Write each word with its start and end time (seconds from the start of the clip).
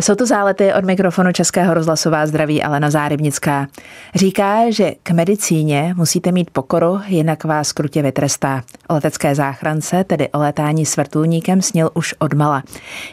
Jsou 0.00 0.14
to 0.14 0.26
zálety 0.26 0.74
od 0.74 0.84
mikrofonu 0.84 1.32
Českého 1.32 1.74
rozhlasová 1.74 2.26
zdraví 2.26 2.62
Alena 2.62 2.90
Zárybnická. 2.90 3.66
Říká, 4.14 4.70
že 4.70 4.92
k 5.02 5.10
medicíně 5.10 5.94
musíte 5.96 6.32
mít 6.32 6.50
pokoru, 6.50 7.00
jinak 7.06 7.44
vás 7.44 7.72
krutě 7.72 8.02
vytrestá. 8.02 8.62
O 8.88 8.94
letecké 8.94 9.34
záchrance, 9.34 10.04
tedy 10.04 10.28
o 10.28 10.38
létání 10.38 10.86
s 10.86 10.96
vrtulníkem, 10.96 11.62
snil 11.62 11.90
už 11.94 12.14
odmala. 12.18 12.62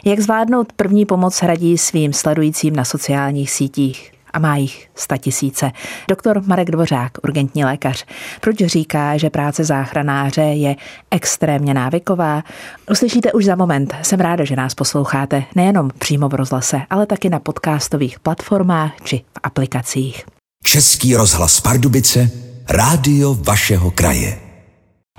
Jak 0.04 0.20
zvládnout 0.20 0.72
první 0.72 1.06
pomoc 1.06 1.40
hradí 1.40 1.78
svým 1.78 2.12
sledujícím 2.12 2.76
na 2.76 2.84
sociálních 2.84 3.50
sítích 3.50 4.12
a 4.32 4.38
má 4.38 4.56
jich 4.56 4.88
sta 4.94 5.16
tisíce. 5.16 5.70
Doktor 6.08 6.42
Marek 6.46 6.70
Dvořák, 6.70 7.12
urgentní 7.24 7.64
lékař. 7.64 8.04
Proč 8.40 8.56
říká, 8.56 9.16
že 9.16 9.30
práce 9.30 9.64
záchranáře 9.64 10.42
je 10.42 10.76
extrémně 11.10 11.74
návyková? 11.74 12.42
Uslyšíte 12.90 13.32
už 13.32 13.44
za 13.44 13.56
moment. 13.56 13.94
Jsem 14.02 14.20
ráda, 14.20 14.44
že 14.44 14.56
nás 14.56 14.74
posloucháte 14.74 15.44
nejenom 15.54 15.90
přímo 15.98 16.28
v 16.28 16.34
rozhlase, 16.34 16.80
ale 16.90 17.06
taky 17.06 17.28
na 17.30 17.38
podcastových 17.38 18.20
platformách 18.20 18.92
či 19.04 19.18
v 19.18 19.40
aplikacích. 19.42 20.24
Český 20.64 21.16
rozhlas 21.16 21.60
Pardubice, 21.60 22.30
rádio 22.68 23.34
vašeho 23.34 23.90
kraje. 23.90 24.51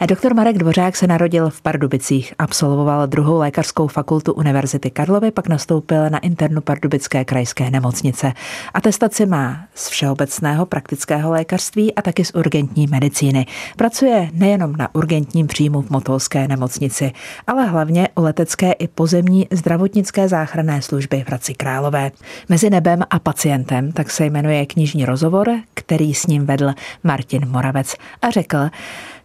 Doktor 0.08 0.34
Marek 0.34 0.58
Dvořák 0.58 0.96
se 0.96 1.08
narodil 1.08 1.50
v 1.50 1.62
Pardubicích, 1.62 2.34
absolvoval 2.40 3.08
druhou 3.08 3.38
lékařskou 3.38 3.88
fakultu 3.88 4.34
Univerzity 4.34 4.92
Karlovy, 4.92 5.32
pak 5.32 5.48
nastoupil 5.48 6.10
na 6.10 6.20
internu 6.20 6.62
Pardubické 6.62 7.26
krajské 7.26 7.72
nemocnice. 7.72 8.34
Atestaci 8.74 9.26
má 9.26 9.66
z 9.76 9.90
všeobecného 9.90 10.66
praktického 10.66 11.32
lékařství 11.32 11.96
a 11.96 12.02
taky 12.02 12.26
z 12.26 12.32
urgentní 12.36 12.88
medicíny. 12.88 13.46
Pracuje 13.78 14.30
nejenom 14.34 14.76
na 14.76 14.96
urgentním 14.96 15.48
příjmu 15.48 15.82
v 15.82 15.90
Motolské 15.90 16.48
nemocnici, 16.48 17.12
ale 17.48 17.66
hlavně 17.66 18.08
u 18.16 18.22
letecké 18.22 18.72
i 18.72 18.88
pozemní 18.88 19.48
zdravotnické 19.52 20.28
záchranné 20.28 20.82
služby 20.82 21.24
v 21.24 21.28
Hradci 21.28 21.54
Králové. 21.54 22.12
Mezi 22.50 22.70
nebem 22.70 23.04
a 23.10 23.20
pacientem 23.20 23.92
tak 23.92 24.12
se 24.12 24.26
jmenuje 24.26 24.66
knižní 24.66 25.06
rozhovor, 25.06 25.50
který 25.74 26.14
s 26.14 26.28
ním 26.28 26.46
vedl 26.46 26.74
Martin 27.04 27.50
Moravec 27.50 27.96
a 28.22 28.30
řekl, 28.30 28.58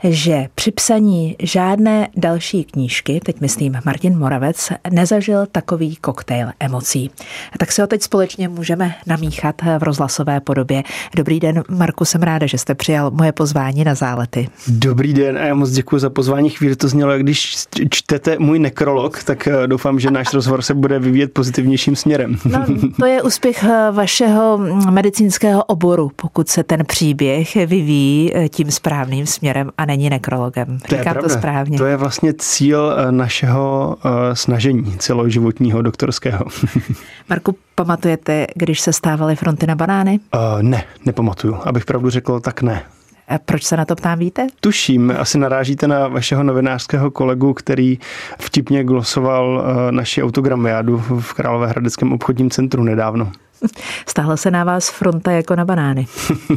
že 0.04 0.46
při 0.54 0.72
psaní 0.72 1.36
žádné 1.42 2.08
další 2.16 2.64
knížky, 2.64 3.20
teď 3.24 3.40
myslím 3.40 3.78
Martin 3.84 4.18
Moravec, 4.18 4.72
nezažil 4.90 5.46
takový 5.52 5.96
koktejl 5.96 6.48
emocí. 6.60 7.10
Tak 7.58 7.72
si 7.72 7.80
ho 7.80 7.86
teď 7.86 8.02
společně 8.02 8.48
můžeme 8.48 8.94
namíchat 9.06 9.62
v 9.78 9.82
rozhlasové 9.82 10.40
podobě. 10.40 10.82
Dobrý 11.16 11.40
den, 11.40 11.62
Marku, 11.68 12.04
jsem 12.04 12.22
ráda, 12.22 12.46
že 12.46 12.58
jste 12.58 12.74
přijal 12.74 13.10
moje 13.10 13.32
pozvání 13.32 13.84
na 13.84 13.94
zálety. 13.94 14.48
Dobrý 14.68 15.14
den 15.14 15.38
a 15.38 15.40
já 15.40 15.54
moc 15.54 15.70
děkuji 15.70 15.98
za 15.98 16.10
pozvání. 16.10 16.50
Chvíli 16.50 16.76
to 16.76 16.88
znělo, 16.88 17.12
jak 17.12 17.22
když 17.22 17.56
čtete 17.90 18.36
můj 18.38 18.58
nekrolog, 18.58 19.22
tak 19.24 19.48
eh, 19.48 19.66
doufám, 19.66 20.00
že 20.00 20.10
náš 20.10 20.34
rozhovor 20.34 20.62
se 20.62 20.74
bude 20.74 20.98
vyvíjet 20.98 21.32
pozitivnějším 21.32 21.96
směrem. 21.96 22.36
No, 22.44 22.66
to 23.00 23.06
je 23.06 23.22
úspěch 23.22 23.64
eh, 23.64 23.90
vašeho 23.92 24.58
medicínského 24.90 25.64
oboru, 25.64 26.10
pokud 26.16 26.48
se 26.48 26.62
ten 26.62 26.84
příběh 26.84 27.54
vyvíjí 27.54 28.30
eh, 28.34 28.48
tím 28.48 28.70
správným 28.70 29.26
směrem 29.26 29.70
a 29.78 29.84
není 29.88 30.10
nekrologem. 30.10 30.78
To 30.88 30.96
Říkám 30.96 31.16
to 31.16 31.28
správně. 31.28 31.78
To 31.78 31.86
je 31.86 31.96
vlastně 31.96 32.32
cíl 32.32 32.94
eh, 32.96 33.12
našeho 33.12 33.96
eh, 34.04 34.36
snažení 34.36 34.98
celoživotního 34.98 35.82
doktorského. 35.82 36.44
Marku, 37.28 37.56
pamatujete, 37.74 38.46
když 38.54 38.80
se 38.80 38.92
stávaly 38.92 39.36
fronty 39.36 39.66
na 39.66 39.74
banány? 39.74 40.20
Uh, 40.34 40.62
ne, 40.62 40.84
nepamatuju. 41.06 41.56
Abych 41.64 41.84
pravdu 41.84 42.10
řekl, 42.10 42.40
tak 42.40 42.62
ne. 42.62 42.82
A 43.28 43.38
proč 43.38 43.64
se 43.64 43.76
na 43.76 43.84
to 43.84 43.94
ptám, 43.94 44.18
víte? 44.18 44.46
Tuším, 44.60 45.14
asi 45.18 45.38
narážíte 45.38 45.88
na 45.88 46.08
vašeho 46.08 46.42
novinářského 46.42 47.10
kolegu, 47.10 47.54
který 47.54 47.98
vtipně 48.38 48.84
glosoval 48.84 49.64
naši 49.90 50.22
autogramiádu 50.22 50.98
v 51.20 51.34
Královéhradeckém 51.34 52.12
obchodním 52.12 52.50
centru 52.50 52.82
nedávno. 52.84 53.32
Stáhla 54.06 54.36
se 54.36 54.50
na 54.50 54.64
vás 54.64 54.90
fronta 54.90 55.32
jako 55.32 55.56
na 55.56 55.64
banány. 55.64 56.06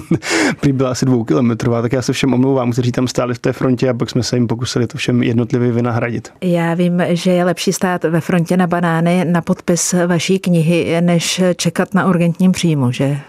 Prý 0.59 0.71
byla 0.71 0.91
asi 0.91 1.05
dvoukilometrová, 1.05 1.81
tak 1.81 1.93
já 1.93 2.01
se 2.01 2.13
všem 2.13 2.33
omlouvám, 2.33 2.71
kteří 2.71 2.91
tam 2.91 3.07
stáli 3.07 3.33
v 3.33 3.39
té 3.39 3.53
frontě 3.53 3.89
a 3.89 3.93
pak 3.93 4.09
jsme 4.09 4.23
se 4.23 4.35
jim 4.35 4.47
pokusili 4.47 4.87
to 4.87 4.97
všem 4.97 5.23
jednotlivě 5.23 5.71
vynahradit. 5.71 6.33
Já 6.41 6.73
vím, 6.73 7.01
že 7.09 7.31
je 7.31 7.43
lepší 7.43 7.73
stát 7.73 8.03
ve 8.03 8.21
frontě 8.21 8.57
na 8.57 8.67
banány 8.67 9.25
na 9.25 9.41
podpis 9.41 9.95
vaší 10.07 10.39
knihy, 10.39 11.01
než 11.01 11.41
čekat 11.55 11.93
na 11.93 12.07
urgentním 12.07 12.51
příjmu, 12.51 12.91
že? 12.91 13.19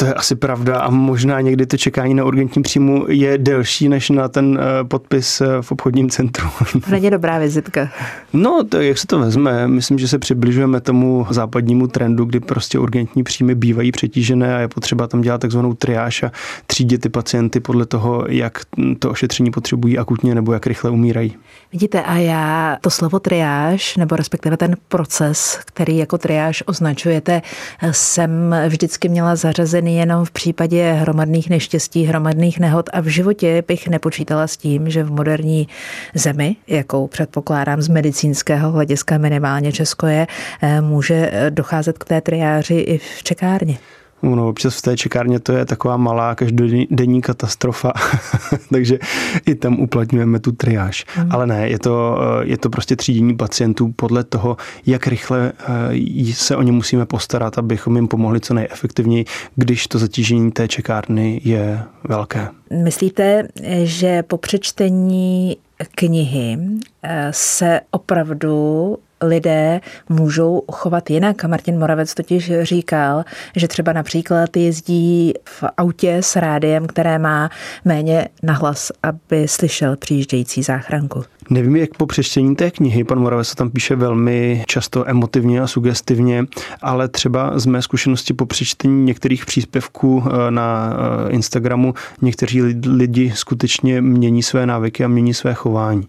To 0.00 0.06
je 0.06 0.14
asi 0.14 0.36
pravda 0.36 0.80
a 0.80 0.90
možná 0.90 1.40
někdy 1.40 1.66
to 1.66 1.76
čekání 1.76 2.14
na 2.14 2.24
urgentním 2.24 2.62
příjmu 2.62 3.04
je 3.08 3.38
delší 3.38 3.88
než 3.88 4.10
na 4.10 4.28
ten 4.28 4.58
eh, 4.60 4.84
podpis 4.84 5.40
eh, 5.40 5.46
v 5.60 5.72
obchodním 5.72 6.10
centru. 6.10 6.48
To 6.72 6.90
není 6.90 7.10
dobrá 7.10 7.38
vizitka. 7.38 7.88
No, 8.32 8.64
to, 8.68 8.80
jak 8.80 8.98
se 8.98 9.06
to 9.06 9.18
vezme, 9.18 9.68
myslím, 9.68 9.98
že 9.98 10.08
se 10.08 10.18
přibližujeme 10.18 10.80
tomu 10.80 11.26
západnímu 11.30 11.86
trendu, 11.86 12.24
kdy 12.24 12.40
prostě 12.40 12.78
urgentní 12.78 13.22
příjmy 13.22 13.54
bývají 13.54 13.92
přetížené 13.92 14.56
a 14.56 14.60
je 14.60 14.68
potřeba 14.68 15.06
tam 15.06 15.20
dělat 15.20 15.40
takzvanou 15.40 15.74
triáž 15.74 16.22
a 16.22 16.32
třídit 16.66 16.98
ty 16.98 17.08
pacienty 17.08 17.60
podle 17.60 17.86
toho, 17.86 18.24
jak 18.28 18.58
to 18.98 19.10
ošetření 19.10 19.50
potřebují 19.50 19.98
akutně 19.98 20.34
nebo 20.34 20.52
jak 20.52 20.66
rychle 20.66 20.90
umírají. 20.90 21.36
Vidíte, 21.72 22.02
a 22.02 22.16
já 22.16 22.78
to 22.80 22.90
slovo 22.90 23.18
triáž, 23.18 23.96
nebo 23.96 24.16
respektive 24.16 24.56
ten 24.56 24.76
proces, 24.88 25.58
který 25.64 25.96
jako 25.96 26.18
triáž 26.18 26.62
označujete, 26.66 27.42
jsem 27.90 28.54
vždycky 28.68 29.08
měla 29.08 29.36
zařazený 29.36 29.96
jenom 29.96 30.24
v 30.24 30.30
případě 30.30 30.92
hromadných 30.92 31.50
neštěstí, 31.50 32.04
hromadných 32.04 32.58
nehod 32.60 32.90
a 32.92 33.00
v 33.00 33.06
životě 33.06 33.64
bych 33.68 33.88
nepočítala 33.88 34.46
s 34.46 34.56
tím, 34.56 34.90
že 34.90 35.04
v 35.04 35.10
moderní 35.10 35.68
zemi, 36.14 36.56
jakou 36.66 37.06
předpokládám 37.06 37.82
z 37.82 37.88
medicínského 37.88 38.72
hlediska 38.72 39.18
minimálně 39.18 39.72
Česko 39.72 40.06
je, 40.06 40.26
eh, 40.62 40.80
může 40.80 41.32
docházet 41.50 41.98
k 41.98 42.04
té 42.04 42.20
triáři 42.20 42.74
i 42.74 42.98
v 42.98 43.22
čekárně. 43.22 43.78
No, 44.22 44.48
občas 44.48 44.76
v 44.76 44.82
té 44.82 44.96
čekárně 44.96 45.40
to 45.40 45.52
je 45.52 45.64
taková 45.64 45.96
malá 45.96 46.34
každodenní 46.34 47.22
katastrofa, 47.22 47.92
takže 48.72 48.98
i 49.46 49.54
tam 49.54 49.80
uplatňujeme 49.80 50.38
tu 50.40 50.52
triáž. 50.52 51.04
Mm. 51.18 51.32
Ale 51.32 51.46
ne, 51.46 51.68
je 51.68 51.78
to, 51.78 52.18
je 52.42 52.58
to 52.58 52.70
prostě 52.70 52.96
třídění 52.96 53.36
pacientů 53.36 53.92
podle 53.96 54.24
toho, 54.24 54.56
jak 54.86 55.06
rychle 55.06 55.52
eh, 55.68 56.32
se 56.32 56.56
o 56.56 56.62
ně 56.62 56.72
musíme 56.72 57.06
postarat, 57.06 57.58
abychom 57.58 57.96
jim 57.96 58.08
pomohli 58.08 58.40
co 58.40 58.54
nejefektivněji, 58.54 59.24
když 59.56 59.86
to 59.86 59.98
zatížení 59.98 60.52
té 60.52 60.68
čekárny 60.68 61.40
je 61.44 61.82
velké. 62.08 62.48
Myslíte, 62.84 63.48
že 63.82 64.22
po 64.22 64.36
přečtení 64.36 65.56
knihy 65.94 66.58
eh, 67.02 67.28
se 67.30 67.80
opravdu 67.90 68.96
lidé 69.22 69.80
můžou 70.08 70.62
chovat 70.72 71.10
jinak. 71.10 71.44
Martin 71.44 71.78
Moravec 71.78 72.14
totiž 72.14 72.52
říkal, 72.62 73.24
že 73.56 73.68
třeba 73.68 73.92
například 73.92 74.56
jezdí 74.56 75.32
v 75.44 75.64
autě 75.76 76.16
s 76.16 76.36
rádiem, 76.36 76.86
které 76.86 77.18
má 77.18 77.50
méně 77.84 78.28
nahlas, 78.42 78.92
aby 79.02 79.48
slyšel 79.48 79.96
přijíždějící 79.96 80.62
záchranku. 80.62 81.24
Nevím, 81.50 81.76
jak 81.76 81.90
po 81.96 82.06
přečtení 82.06 82.56
té 82.56 82.70
knihy, 82.70 83.04
pan 83.04 83.18
Moravec 83.18 83.48
se 83.48 83.56
tam 83.56 83.70
píše 83.70 83.96
velmi 83.96 84.64
často 84.66 85.08
emotivně 85.08 85.60
a 85.60 85.66
sugestivně, 85.66 86.44
ale 86.82 87.08
třeba 87.08 87.58
z 87.58 87.66
mé 87.66 87.82
zkušenosti 87.82 88.34
po 88.34 88.46
přečtení 88.46 89.04
některých 89.04 89.46
příspěvků 89.46 90.24
eh, 90.26 90.50
na 90.50 90.94
eh, 91.28 91.30
Instagramu 91.30 91.94
někteří 92.22 92.62
lidi 92.86 93.32
skutečně 93.36 94.00
mění 94.00 94.42
své 94.42 94.66
návyky 94.66 95.04
a 95.04 95.08
mění 95.08 95.34
své 95.34 95.54
chování 95.54 96.08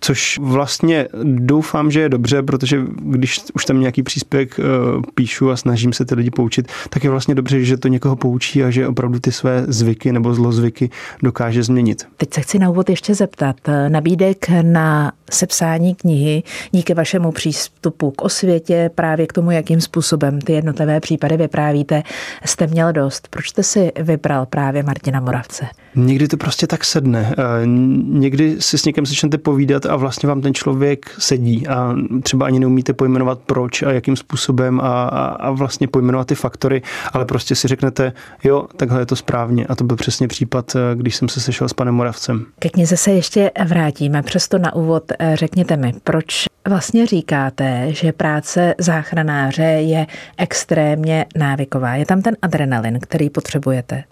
což 0.00 0.38
vlastně 0.42 1.08
doufám, 1.22 1.90
že 1.90 2.00
je 2.00 2.08
dobře, 2.08 2.42
protože 2.42 2.82
když 3.00 3.40
už 3.54 3.64
tam 3.64 3.80
nějaký 3.80 4.02
příspěvek 4.02 4.60
eh, 4.60 4.62
píšu 5.14 5.50
a 5.50 5.56
snažím 5.56 5.92
se 5.92 6.04
ty 6.04 6.14
lidi 6.14 6.30
poučit, 6.30 6.68
tak 6.90 7.04
je 7.04 7.10
vlastně 7.10 7.34
dobře, 7.34 7.64
že 7.64 7.76
to 7.76 7.88
někoho 7.88 8.16
poučí 8.16 8.64
a 8.64 8.70
že 8.70 8.88
opravdu 8.88 9.18
ty 9.18 9.32
své 9.32 9.64
zvyky 9.68 10.12
nebo 10.12 10.34
zlozvyky 10.34 10.90
dokáže 11.22 11.62
změnit. 11.62 12.06
Teď 12.16 12.34
se 12.34 12.40
chci 12.40 12.58
na 12.58 12.70
úvod 12.70 12.90
ještě 12.90 13.14
zeptat. 13.14 13.56
Nabídek 13.88 14.50
na 14.62 15.12
sepsání 15.30 15.94
knihy 15.94 16.42
díky 16.70 16.94
vašemu 16.94 17.32
přístupu 17.32 18.10
k 18.10 18.22
osvětě, 18.22 18.90
právě 18.94 19.26
k 19.26 19.32
tomu, 19.32 19.50
jakým 19.50 19.80
způsobem 19.80 20.40
ty 20.40 20.52
jednotlivé 20.52 21.00
případy 21.00 21.36
vyprávíte, 21.36 22.02
jste 22.44 22.66
měl 22.66 22.92
dost. 22.92 23.28
Proč 23.28 23.48
jste 23.48 23.62
si 23.62 23.92
vybral 24.00 24.46
právě 24.46 24.82
Martina 24.82 25.20
Moravce? 25.20 25.66
Někdy 25.94 26.28
to 26.28 26.36
prostě 26.36 26.66
tak 26.66 26.84
sedne. 26.84 27.34
Eh, 27.38 27.66
někdy 28.06 28.56
si 28.58 28.78
s 28.78 28.84
někým 28.84 29.06
začnete 29.06 29.38
povídat 29.38 29.86
a 29.86 29.96
vlastně 29.96 30.28
vám 30.28 30.40
ten 30.40 30.54
člověk 30.54 31.10
sedí 31.18 31.68
a 31.68 31.94
třeba 32.22 32.46
ani 32.46 32.60
neumíte 32.60 32.92
pojmenovat 32.92 33.38
proč 33.46 33.82
a 33.82 33.92
jakým 33.92 34.16
způsobem 34.16 34.80
a, 34.80 35.04
a, 35.04 35.24
a 35.26 35.50
vlastně 35.50 35.88
pojmenovat 35.88 36.26
ty 36.26 36.34
faktory, 36.34 36.82
ale 37.12 37.24
prostě 37.24 37.54
si 37.54 37.68
řeknete, 37.68 38.12
jo, 38.44 38.66
takhle 38.76 39.00
je 39.00 39.06
to 39.06 39.16
správně. 39.16 39.66
A 39.66 39.74
to 39.74 39.84
byl 39.84 39.96
přesně 39.96 40.28
případ, 40.28 40.76
eh, 40.76 40.96
když 40.96 41.16
jsem 41.16 41.28
se 41.28 41.40
sešel 41.40 41.68
s 41.68 41.72
panem 41.72 41.94
Moravcem. 41.94 42.46
Ke 42.58 42.68
knize 42.68 42.96
se 42.96 43.10
ještě 43.10 43.50
vrátíme, 43.66 44.22
přesto 44.22 44.58
na 44.58 44.74
úvod 44.74 45.12
řekněte 45.34 45.76
mi, 45.76 45.92
proč 46.04 46.46
vlastně 46.68 47.06
říkáte, 47.06 47.86
že 47.88 48.12
práce 48.12 48.74
záchranáře 48.78 49.62
je 49.62 50.06
extrémně 50.36 51.26
návyková. 51.36 51.94
Je 51.94 52.06
tam 52.06 52.22
ten 52.22 52.36
adrenalin, 52.42 52.98
který 53.02 53.30
potřebujete? 53.30 54.04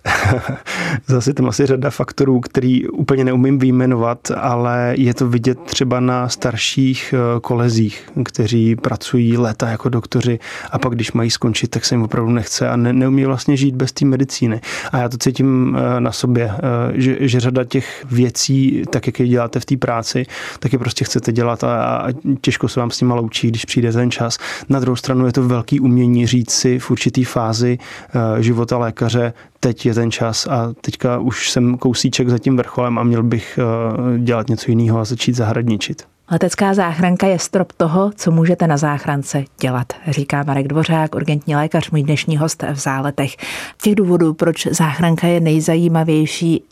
Zase 1.06 1.34
tam 1.34 1.46
asi 1.46 1.66
řada 1.66 1.90
faktorů, 1.90 2.40
který 2.40 2.88
úplně 2.88 3.24
neumím 3.24 3.58
vyjmenovat, 3.58 4.30
ale 4.36 4.94
je 4.96 5.14
to 5.14 5.28
vidět 5.28 5.58
třeba 5.60 6.00
na 6.00 6.28
starších 6.28 7.14
eh, 7.16 7.40
kolezích, 7.40 8.10
kteří 8.24 8.76
pracují 8.76 9.36
léta 9.36 9.68
jako 9.68 9.88
doktoři 9.88 10.38
a 10.70 10.78
pak, 10.78 10.94
když 10.94 11.12
mají 11.12 11.30
skončit, 11.30 11.68
tak 11.68 11.84
se 11.84 11.94
jim 11.94 12.02
opravdu 12.02 12.30
nechce 12.30 12.68
a 12.68 12.76
ne, 12.76 12.92
neumí 12.92 13.24
vlastně 13.24 13.56
žít 13.56 13.74
bez 13.74 13.92
té 13.92 14.04
medicíny. 14.04 14.60
A 14.92 14.98
já 14.98 15.08
to 15.08 15.18
cítím 15.18 15.76
eh, 15.76 16.00
na 16.00 16.12
sobě, 16.12 16.52
eh, 16.54 16.60
že, 17.00 17.16
že 17.20 17.40
řada 17.40 17.64
těch 17.64 18.04
věcí, 18.10 18.82
tak 18.90 19.06
jak 19.06 19.20
je 19.20 19.28
děláte 19.28 19.60
v 19.60 19.64
té 19.64 19.76
práci, 19.76 20.26
tak 20.58 20.72
je 20.72 20.78
prostě 20.78 21.04
chcete 21.04 21.32
dělat 21.32 21.64
a, 21.64 21.96
a 21.96 22.12
těžko 22.48 22.68
se 22.68 22.80
vám 22.80 22.90
s 22.90 23.00
nima 23.00 23.14
loučí, 23.14 23.48
když 23.48 23.64
přijde 23.64 23.92
ten 23.92 24.10
čas. 24.10 24.38
Na 24.68 24.80
druhou 24.80 24.96
stranu 24.96 25.26
je 25.26 25.32
to 25.32 25.48
velký 25.48 25.80
umění 25.80 26.26
říct 26.26 26.50
si 26.50 26.78
v 26.78 26.90
určitý 26.90 27.24
fázi 27.24 27.78
eh, 27.78 28.42
života 28.42 28.78
lékaře, 28.78 29.32
teď 29.60 29.86
je 29.86 29.94
ten 29.94 30.10
čas 30.10 30.46
a 30.46 30.72
teďka 30.80 31.18
už 31.18 31.50
jsem 31.50 31.78
kousíček 31.78 32.28
za 32.28 32.38
tím 32.38 32.56
vrcholem 32.56 32.98
a 32.98 33.02
měl 33.02 33.22
bych 33.22 33.58
eh, 33.58 34.18
dělat 34.18 34.48
něco 34.48 34.70
jiného 34.70 34.98
a 34.98 35.04
začít 35.04 35.36
zahradničit. 35.36 36.02
Letecká 36.30 36.74
záchranka 36.74 37.26
je 37.26 37.38
strop 37.38 37.72
toho, 37.72 38.10
co 38.16 38.30
můžete 38.30 38.66
na 38.66 38.76
záchrance 38.76 39.44
dělat, 39.60 39.92
říká 40.08 40.42
Marek 40.42 40.68
Dvořák, 40.68 41.14
urgentní 41.14 41.56
lékař, 41.56 41.90
můj 41.90 42.02
dnešní 42.02 42.36
host 42.36 42.64
v 42.72 42.78
záletech. 42.78 43.36
Těch 43.82 43.94
důvodů, 43.94 44.34
proč 44.34 44.66
záchranka 44.66 45.26
je 45.26 45.40
nejzajímavější 45.40 46.62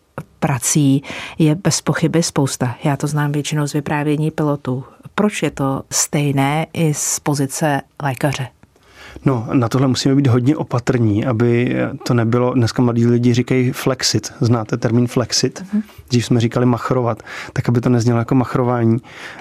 prací, 0.41 1.03
je 1.39 1.55
bez 1.55 1.81
pochyby 1.81 2.23
spousta. 2.23 2.77
Já 2.85 2.97
to 2.97 3.07
znám 3.07 3.33
většinou 3.33 3.67
z 3.67 3.73
vyprávění 3.73 4.31
pilotů. 4.31 4.85
Proč 5.19 5.43
je 5.43 5.51
to 5.51 5.83
stejné 5.93 6.67
i 6.73 6.95
z 6.95 7.21
pozice 7.21 7.81
lékaře? 8.03 8.56
No, 9.25 9.49
na 9.53 9.69
tohle 9.69 9.89
musíme 9.89 10.15
být 10.15 10.27
hodně 10.27 10.57
opatrní, 10.57 11.27
aby 11.27 11.77
to 12.03 12.15
nebylo, 12.15 12.55
dneska 12.55 12.83
mladí 12.83 13.07
lidi 13.07 13.35
říkají 13.35 13.73
flexit, 13.73 14.33
znáte 14.41 14.77
termín 14.77 15.07
flexit, 15.07 15.65
mm-hmm. 15.65 15.83
dřív 16.09 16.27
jsme 16.27 16.41
říkali 16.41 16.67
machrovat, 16.67 17.23
tak 17.53 17.69
aby 17.69 17.81
to 17.81 17.89
neznělo 17.89 18.19
jako 18.19 18.35
machrování 18.35 18.99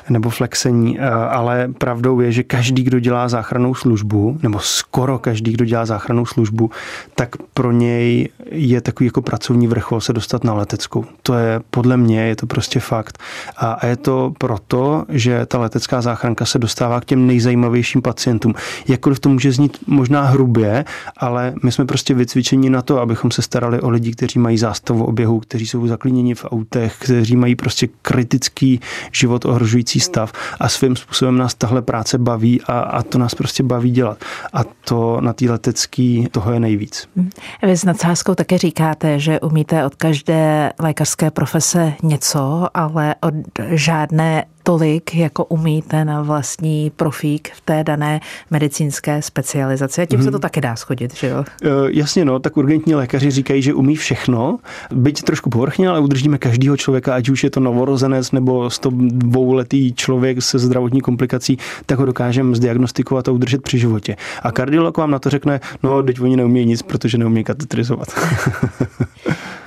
nebo 0.09 0.29
flexení, 0.29 0.99
eh, 0.99 1.09
ale 1.09 1.67
pravdou 1.77 2.19
je, 2.19 2.31
že 2.31 2.43
každý, 2.43 2.83
kdo 2.83 2.99
dělá 2.99 3.29
záchrannou 3.29 3.75
službu, 3.75 4.37
nebo 4.43 4.59
skoro 4.59 5.19
každý, 5.19 5.51
kdo 5.51 5.65
dělá 5.65 5.85
záchrannou 5.85 6.25
službu, 6.25 6.71
tak 7.15 7.35
pro 7.53 7.71
něj 7.71 8.29
je 8.51 8.81
takový 8.81 9.05
jako 9.05 9.21
pracovní 9.21 9.67
vrchol 9.67 10.01
se 10.01 10.13
dostat 10.13 10.43
na 10.43 10.53
leteckou. 10.53 11.05
To 11.23 11.33
je 11.33 11.61
podle 11.69 11.97
mě, 11.97 12.27
je 12.27 12.35
to 12.35 12.45
prostě 12.45 12.79
fakt. 12.79 13.17
A, 13.57 13.71
a 13.71 13.85
je 13.85 13.97
to 13.97 14.33
proto, 14.37 15.05
že 15.09 15.45
ta 15.45 15.59
letecká 15.59 16.01
záchranka 16.01 16.45
se 16.45 16.59
dostává 16.59 17.01
k 17.01 17.05
těm 17.05 17.27
nejzajímavějším 17.27 18.01
pacientům. 18.01 18.53
Jakkoliv 18.87 19.19
to 19.19 19.29
může 19.29 19.51
znít 19.51 19.64
možná 19.87 20.23
hrubě, 20.23 20.85
ale 21.17 21.53
my 21.63 21.71
jsme 21.71 21.85
prostě 21.85 22.13
vycvičeni 22.13 22.69
na 22.69 22.81
to, 22.81 22.99
abychom 22.99 23.31
se 23.31 23.41
starali 23.41 23.81
o 23.81 23.89
lidi, 23.89 24.11
kteří 24.11 24.39
mají 24.39 24.57
zástavu 24.57 25.05
oběhu, 25.05 25.39
kteří 25.39 25.67
jsou 25.67 25.87
zaklíněni 25.87 26.35
v 26.35 26.45
autech, 26.45 26.95
kteří 26.99 27.35
mají 27.35 27.55
prostě 27.55 27.87
kritický 28.01 28.79
život 29.11 29.45
ohrožující 29.45 29.99
stav 29.99 30.31
a 30.59 30.69
svým 30.69 30.95
způsobem 30.95 31.37
nás 31.37 31.53
tahle 31.53 31.81
práce 31.81 32.17
baví 32.17 32.61
a, 32.61 32.79
a 32.79 33.03
to 33.03 33.17
nás 33.17 33.35
prostě 33.35 33.63
baví 33.63 33.91
dělat. 33.91 34.17
A 34.53 34.63
to 34.63 35.21
na 35.21 35.33
té 35.33 35.51
letecký 35.51 36.27
toho 36.31 36.51
je 36.51 36.59
nejvíc. 36.59 37.07
Vy 37.63 37.77
s 37.77 37.83
nadsázkou 37.83 38.35
také 38.35 38.57
říkáte, 38.57 39.19
že 39.19 39.39
umíte 39.39 39.85
od 39.85 39.95
každé 39.95 40.71
lékařské 40.79 41.31
profese 41.31 41.93
něco, 42.03 42.67
ale 42.73 43.15
od 43.21 43.33
žádné 43.69 44.45
tolik, 44.65 45.15
jako 45.15 45.45
umí 45.45 45.81
ten 45.81 46.21
vlastní 46.21 46.91
profík 46.95 47.51
v 47.55 47.61
té 47.61 47.83
dané 47.83 48.21
medicínské 48.51 49.21
specializaci. 49.21 50.01
A 50.01 50.05
tím 50.05 50.19
hmm. 50.19 50.25
se 50.25 50.31
to 50.31 50.37
mhm. 50.37 50.41
taky 50.41 50.61
dá 50.61 50.75
schodit, 50.75 51.15
že 51.15 51.27
jo? 51.27 51.39
Uh, 51.39 51.69
jasně, 51.87 52.25
no, 52.25 52.39
tak 52.39 52.57
urgentní 52.57 52.95
lékaři 52.95 53.31
říkají, 53.31 53.61
že 53.61 53.73
umí 53.73 53.95
všechno, 53.95 54.57
byť 54.91 55.23
trošku 55.23 55.49
povrchně, 55.49 55.89
ale 55.89 55.99
udržíme 55.99 56.37
každého 56.37 56.77
člověka, 56.77 57.15
ať 57.15 57.29
už 57.29 57.43
je 57.43 57.49
to 57.49 57.59
novorozenec 57.59 58.31
nebo 58.31 58.67
102-letý 58.67 59.93
člověk 59.93 60.41
se 60.41 60.59
zdravotní 60.59 61.01
komplikací, 61.01 61.57
tak 61.85 61.99
ho 61.99 62.05
dokážeme 62.05 62.55
zdiagnostikovat 62.55 63.27
a 63.27 63.31
udržet 63.31 63.61
při 63.61 63.79
životě. 63.79 64.15
A 64.43 64.51
kardiolog 64.51 64.97
vám 64.97 65.11
na 65.11 65.19
to 65.19 65.29
řekne, 65.29 65.59
no, 65.83 66.03
teď 66.03 66.21
oni 66.21 66.37
neumí 66.37 66.65
nic, 66.65 66.81
protože 66.81 67.17
neumí 67.17 67.43
katetrizovat. 67.43 68.07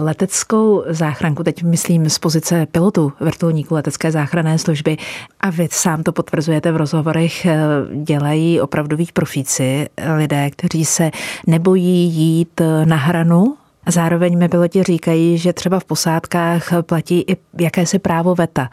Leteckou 0.01 0.85
záchranku, 0.87 1.45
teď 1.45 1.63
myslím 1.63 2.11
z 2.11 2.19
pozice 2.19 2.67
pilotu 2.67 3.13
vrtulníku 3.21 3.75
letecké 3.75 4.11
záchranné 4.11 4.59
služby. 4.59 4.97
A 5.41 5.51
vy 5.51 5.69
sám 5.71 6.03
to 6.03 6.13
potvrzujete 6.13 6.73
v 6.73 6.77
rozhovorech, 6.77 7.47
eh, 7.47 7.57
dělají 8.03 8.61
opravdoví 8.61 9.09
profíci, 9.13 9.89
lidé, 10.17 10.51
kteří 10.51 10.85
se 10.85 11.11
nebojí 11.47 12.09
jít 12.09 12.61
na 12.85 12.97
hranu 12.97 13.57
Zároveň 13.89 14.39
mi 14.39 14.49
piloti 14.49 14.83
říkají, 14.83 15.39
že 15.39 15.53
třeba 15.53 15.81
v 15.81 15.85
posádkách 15.85 16.69
platí 16.83 17.21
i 17.21 17.37
jakési 17.61 17.99
právo 17.99 18.35
veta. 18.35 18.71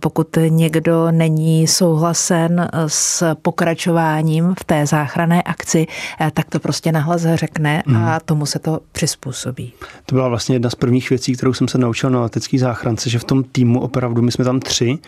Pokud 0.00 0.38
někdo 0.48 1.10
není 1.10 1.66
souhlasen 1.66 2.68
s 2.86 3.34
pokračováním 3.34 4.54
v 4.60 4.64
té 4.64 4.86
záchranné 4.86 5.42
akci, 5.42 5.86
tak 6.32 6.50
to 6.50 6.60
prostě 6.60 6.92
nahlas 6.92 7.22
řekne 7.34 7.82
a 7.82 7.90
mhm. 7.90 8.18
tomu 8.24 8.46
se 8.46 8.58
to 8.58 8.80
přizpůsobí. 8.92 9.72
To 10.06 10.14
byla 10.14 10.28
vlastně 10.28 10.54
jedna 10.54 10.70
z 10.70 10.74
prvních 10.74 11.10
věcí, 11.10 11.32
kterou 11.32 11.52
jsem 11.52 11.68
se 11.68 11.78
naučil 11.78 12.10
na 12.10 12.20
letecký 12.20 12.58
záchrance, 12.58 13.10
že 13.10 13.18
v 13.18 13.24
tom 13.24 13.44
týmu 13.44 13.80
opravdu, 13.80 14.22
my 14.22 14.32
jsme 14.32 14.44
tam 14.44 14.60
tři 14.60 14.98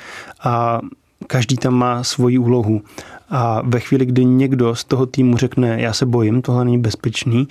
a 0.45 0.81
každý 1.27 1.57
tam 1.57 1.75
má 1.75 2.05
svoji 2.05 2.39
úlohu. 2.39 2.83
A 3.31 3.63
ve 3.65 3.81
chvíli, 3.81 4.07
kdy 4.07 4.25
někdo 4.25 4.75
z 4.75 4.85
toho 4.85 5.07
týmu 5.07 5.37
řekne, 5.37 5.81
já 5.81 5.93
se 5.93 6.07
bojím, 6.07 6.43
tohle 6.43 6.65
není 6.65 6.79
bezpečný, 6.79 7.49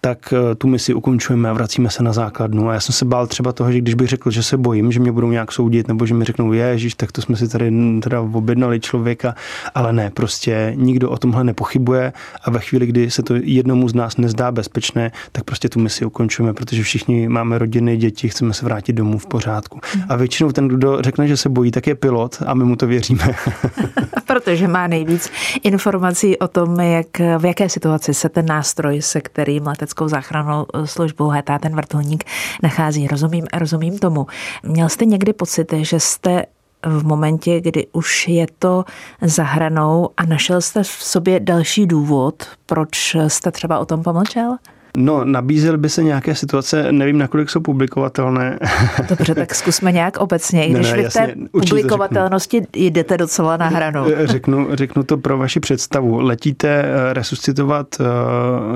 tak 0.00 0.32
eh, 0.32 0.54
tu 0.54 0.68
misi 0.68 0.94
ukončujeme 0.94 1.50
a 1.50 1.52
vracíme 1.52 1.90
se 1.90 2.02
na 2.02 2.12
základnu. 2.12 2.68
A 2.68 2.74
já 2.74 2.80
jsem 2.80 2.92
se 2.92 3.04
bál 3.04 3.26
třeba 3.26 3.52
toho, 3.52 3.72
že 3.72 3.78
když 3.78 3.94
bych 3.94 4.08
řekl, 4.08 4.30
že 4.30 4.42
se 4.42 4.56
bojím, 4.56 4.92
že 4.92 5.00
mě 5.00 5.12
budou 5.12 5.30
nějak 5.30 5.52
soudit, 5.52 5.88
nebo 5.88 6.06
že 6.06 6.14
mi 6.14 6.24
řeknou, 6.24 6.52
ježiš, 6.52 6.94
tak 6.94 7.12
to 7.12 7.22
jsme 7.22 7.36
si 7.36 7.48
tady 7.48 7.72
teda 8.02 8.20
objednali 8.20 8.80
člověka, 8.80 9.34
ale 9.74 9.92
ne, 9.92 10.10
prostě 10.10 10.72
nikdo 10.76 11.10
o 11.10 11.16
tomhle 11.16 11.44
nepochybuje 11.44 12.12
a 12.44 12.50
ve 12.50 12.58
chvíli, 12.58 12.86
kdy 12.86 13.10
se 13.10 13.22
to 13.22 13.34
jednomu 13.42 13.88
z 13.88 13.94
nás 13.94 14.16
nezdá 14.16 14.52
bezpečné, 14.52 15.12
tak 15.32 15.44
prostě 15.44 15.68
tu 15.68 15.80
misi 15.80 16.04
ukončujeme, 16.04 16.54
protože 16.54 16.82
všichni 16.82 17.28
máme 17.28 17.58
rodiny, 17.58 17.96
děti, 17.96 18.28
chceme 18.28 18.54
se 18.54 18.64
vrátit 18.64 18.92
domů 18.92 19.18
v 19.18 19.26
pořádku. 19.26 19.80
A 20.08 20.16
většinou 20.16 20.52
ten, 20.52 20.68
kdo 20.68 21.02
řekne, 21.02 21.28
že 21.28 21.36
se 21.36 21.48
bojí, 21.48 21.70
tak 21.70 21.86
je 21.86 21.94
pilot 21.94 22.42
a 22.46 22.54
my 22.54 22.64
mu 22.64 22.76
to 22.76 22.86
věříme. 22.86 23.34
protože 24.26 24.68
má 24.68 24.86
nejvíc 24.86 25.30
informací 25.62 26.38
o 26.38 26.48
tom, 26.48 26.80
jak, 26.80 27.18
v 27.38 27.44
jaké 27.44 27.68
situaci 27.68 28.14
se 28.14 28.28
ten 28.28 28.46
nástroj, 28.46 29.02
se 29.02 29.20
kterým 29.20 29.66
letec 29.66 29.89
leteckou 29.90 30.08
záchrannou 30.08 30.66
eh, 30.74 30.86
službu 30.86 31.28
létá 31.28 31.58
ten 31.58 31.76
vrtulník 31.76 32.24
nachází. 32.62 33.06
Rozumím, 33.06 33.46
rozumím 33.52 33.98
tomu. 33.98 34.26
Měl 34.62 34.88
jste 34.88 35.04
někdy 35.04 35.32
pocit, 35.32 35.72
že 35.72 36.00
jste 36.00 36.46
v 36.86 37.04
momentě, 37.04 37.60
kdy 37.60 37.86
už 37.92 38.28
je 38.28 38.46
to 38.58 38.84
za 39.22 39.42
hranou 39.42 40.10
a 40.16 40.26
našel 40.26 40.60
jste 40.60 40.82
v 40.82 40.86
sobě 40.86 41.40
další 41.40 41.86
důvod, 41.86 42.46
proč 42.66 43.16
jste 43.28 43.50
třeba 43.50 43.78
o 43.78 43.84
tom 43.84 44.02
pomlčel? 44.02 44.56
No, 44.96 45.24
nabízel 45.24 45.78
by 45.78 45.88
se 45.88 46.02
nějaké 46.02 46.34
situace, 46.34 46.92
nevím, 46.92 47.18
nakolik 47.18 47.50
jsou 47.50 47.60
publikovatelné. 47.60 48.58
Dobře, 49.08 49.34
tak 49.34 49.54
zkusme 49.54 49.92
nějak 49.92 50.16
obecně, 50.16 50.66
i 50.66 50.70
když 50.70 50.90
ne, 50.90 50.96
ne, 50.96 51.02
vy 51.02 51.08
v 51.08 51.12
té 51.12 51.34
publikovatelnosti 51.52 52.62
jdete 52.72 53.18
docela 53.18 53.56
na 53.56 53.68
hranu. 53.68 54.04
Eh, 54.06 54.26
řeknu, 54.26 54.68
řeknu 54.72 55.02
to 55.02 55.16
pro 55.16 55.38
vaši 55.38 55.60
představu. 55.60 56.20
Letíte 56.20 56.68
eh, 56.68 57.12
resuscitovat 57.12 57.86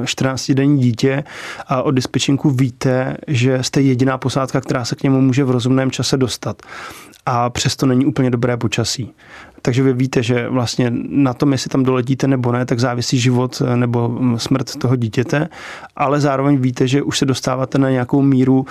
14-denní 0.03 0.81
eh, 0.81 0.83
dítě 0.83 1.25
a 1.67 1.83
o 1.83 1.91
dispečinku 1.91 2.51
víte, 2.51 3.17
že 3.27 3.63
jste 3.63 3.81
jediná 3.81 4.19
posádka, 4.19 4.61
která 4.61 4.85
se 4.85 4.97
k 4.97 5.03
němu 5.03 5.21
může 5.21 5.45
v 5.45 5.51
rozumném 5.51 5.91
čase 5.91 6.17
dostat 6.17 6.63
a 7.27 7.51
přesto 7.51 7.87
není 7.87 8.07
úplně 8.07 8.31
dobré 8.31 8.57
počasí. 8.57 9.13
Takže 9.63 9.83
vy 9.83 9.93
víte, 9.93 10.23
že 10.23 10.49
vlastně 10.49 10.93
na 11.09 11.35
tom, 11.35 11.53
jestli 11.53 11.69
tam 11.69 11.83
doletíte 11.83 12.29
nebo 12.29 12.53
ne, 12.53 12.67
tak 12.67 12.81
závisí 12.81 13.19
život 13.19 13.63
eh, 13.67 13.77
nebo 13.77 14.09
mm, 14.09 14.39
smrt 14.39 14.77
toho 14.77 14.97
dítěte, 14.97 15.49
ale 15.97 16.21
zároveň 16.21 16.57
víte, 16.57 16.89
že 16.89 17.03
už 17.03 17.19
se 17.19 17.27
dostáváte 17.27 17.79
na 17.79 17.91
nějakou 17.91 18.23
míru 18.23 18.67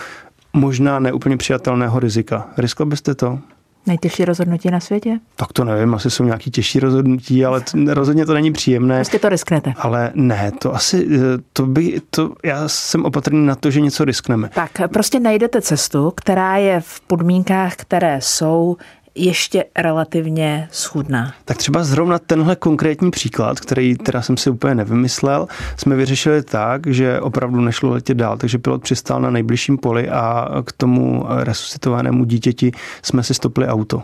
možná 0.53 0.99
neúplně 0.99 1.37
přijatelného 1.37 1.99
rizika. 1.99 2.47
Riskl 2.57 2.85
byste 2.85 3.15
to? 3.15 3.39
Nejtěžší 3.87 4.25
rozhodnutí 4.25 4.71
na 4.71 4.79
světě? 4.79 5.19
Tak 5.35 5.53
to 5.53 5.63
nevím, 5.63 5.95
asi 5.95 6.11
jsou 6.11 6.23
nějaký 6.23 6.51
těžší 6.51 6.79
rozhodnutí, 6.79 7.45
ale 7.45 7.61
t- 7.61 7.93
rozhodně 7.93 8.25
to 8.25 8.33
není 8.33 8.51
příjemné. 8.53 8.95
Prostě 8.95 9.19
to 9.19 9.29
risknete. 9.29 9.73
Ale 9.77 10.11
ne, 10.15 10.51
to 10.59 10.75
asi, 10.75 11.07
eh, 11.15 11.19
to 11.53 11.65
by, 11.65 12.01
to, 12.09 12.33
já 12.43 12.67
jsem 12.67 13.05
opatrný 13.05 13.45
na 13.45 13.55
to, 13.55 13.71
že 13.71 13.81
něco 13.81 14.05
riskneme. 14.05 14.49
Tak 14.55 14.71
prostě 14.93 15.19
najdete 15.19 15.61
cestu, 15.61 16.13
která 16.15 16.57
je 16.57 16.81
v 16.81 17.01
podmínkách, 17.01 17.75
které 17.75 18.19
jsou 18.21 18.77
ještě 19.15 19.65
relativně 19.77 20.67
schudná. 20.71 21.33
Tak 21.45 21.57
třeba 21.57 21.83
zrovna 21.83 22.19
tenhle 22.19 22.55
konkrétní 22.55 23.11
příklad, 23.11 23.59
který 23.59 23.95
teda 23.95 24.21
jsem 24.21 24.37
si 24.37 24.49
úplně 24.49 24.75
nevymyslel, 24.75 25.47
jsme 25.77 25.95
vyřešili 25.95 26.43
tak, 26.43 26.87
že 26.87 27.19
opravdu 27.19 27.61
nešlo 27.61 27.89
letět 27.89 28.17
dál, 28.17 28.37
takže 28.37 28.57
pilot 28.57 28.83
přistál 28.83 29.21
na 29.21 29.29
nejbližším 29.29 29.77
poli 29.77 30.09
a 30.09 30.49
k 30.65 30.71
tomu 30.71 31.25
resuscitovanému 31.29 32.25
dítěti 32.25 32.71
jsme 33.01 33.23
si 33.23 33.33
stopli 33.33 33.67
auto. 33.67 34.03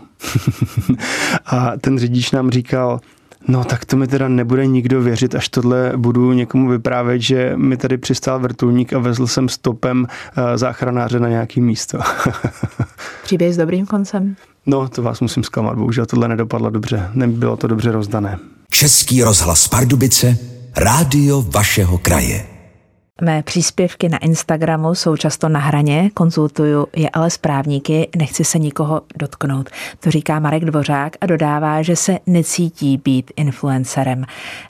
a 1.46 1.72
ten 1.80 1.98
řidič 1.98 2.30
nám 2.30 2.50
říkal, 2.50 3.00
No 3.48 3.64
tak 3.64 3.84
to 3.84 3.96
mi 3.96 4.06
teda 4.06 4.28
nebude 4.28 4.66
nikdo 4.66 5.02
věřit, 5.02 5.34
až 5.34 5.48
tohle 5.48 5.92
budu 5.96 6.32
někomu 6.32 6.68
vyprávět, 6.68 7.22
že 7.22 7.52
mi 7.56 7.76
tady 7.76 7.98
přistál 7.98 8.40
vrtulník 8.40 8.92
a 8.92 8.98
vezl 8.98 9.26
jsem 9.26 9.48
stopem 9.48 10.06
eh, 10.36 10.58
záchranáře 10.58 11.20
na 11.20 11.28
nějaký 11.28 11.60
místo. 11.60 11.98
Příběh 13.22 13.54
s 13.54 13.56
dobrým 13.56 13.86
koncem? 13.86 14.36
No, 14.66 14.88
to 14.88 15.02
vás 15.02 15.20
musím 15.20 15.44
zklamat, 15.44 15.78
bohužel 15.78 16.06
tohle 16.06 16.28
nedopadlo 16.28 16.70
dobře, 16.70 17.10
nebylo 17.14 17.56
to 17.56 17.66
dobře 17.66 17.92
rozdané. 17.92 18.38
Český 18.70 19.22
rozhlas 19.22 19.68
Pardubice, 19.68 20.38
rádio 20.76 21.42
vašeho 21.42 21.98
kraje. 21.98 22.59
Mé 23.20 23.42
příspěvky 23.42 24.08
na 24.08 24.18
Instagramu 24.18 24.94
jsou 24.94 25.16
často 25.16 25.48
na 25.48 25.60
hraně, 25.60 26.10
konzultuju 26.14 26.86
je 26.96 27.10
ale 27.10 27.30
s 27.30 27.38
právníky, 27.38 28.08
nechci 28.16 28.44
se 28.44 28.58
nikoho 28.58 29.02
dotknout. 29.16 29.70
To 30.00 30.10
říká 30.10 30.38
Marek 30.38 30.64
Dvořák 30.64 31.16
a 31.20 31.26
dodává, 31.26 31.82
že 31.82 31.96
se 31.96 32.18
necítí 32.26 32.96
být 33.04 33.30
influencerem, 33.36 34.24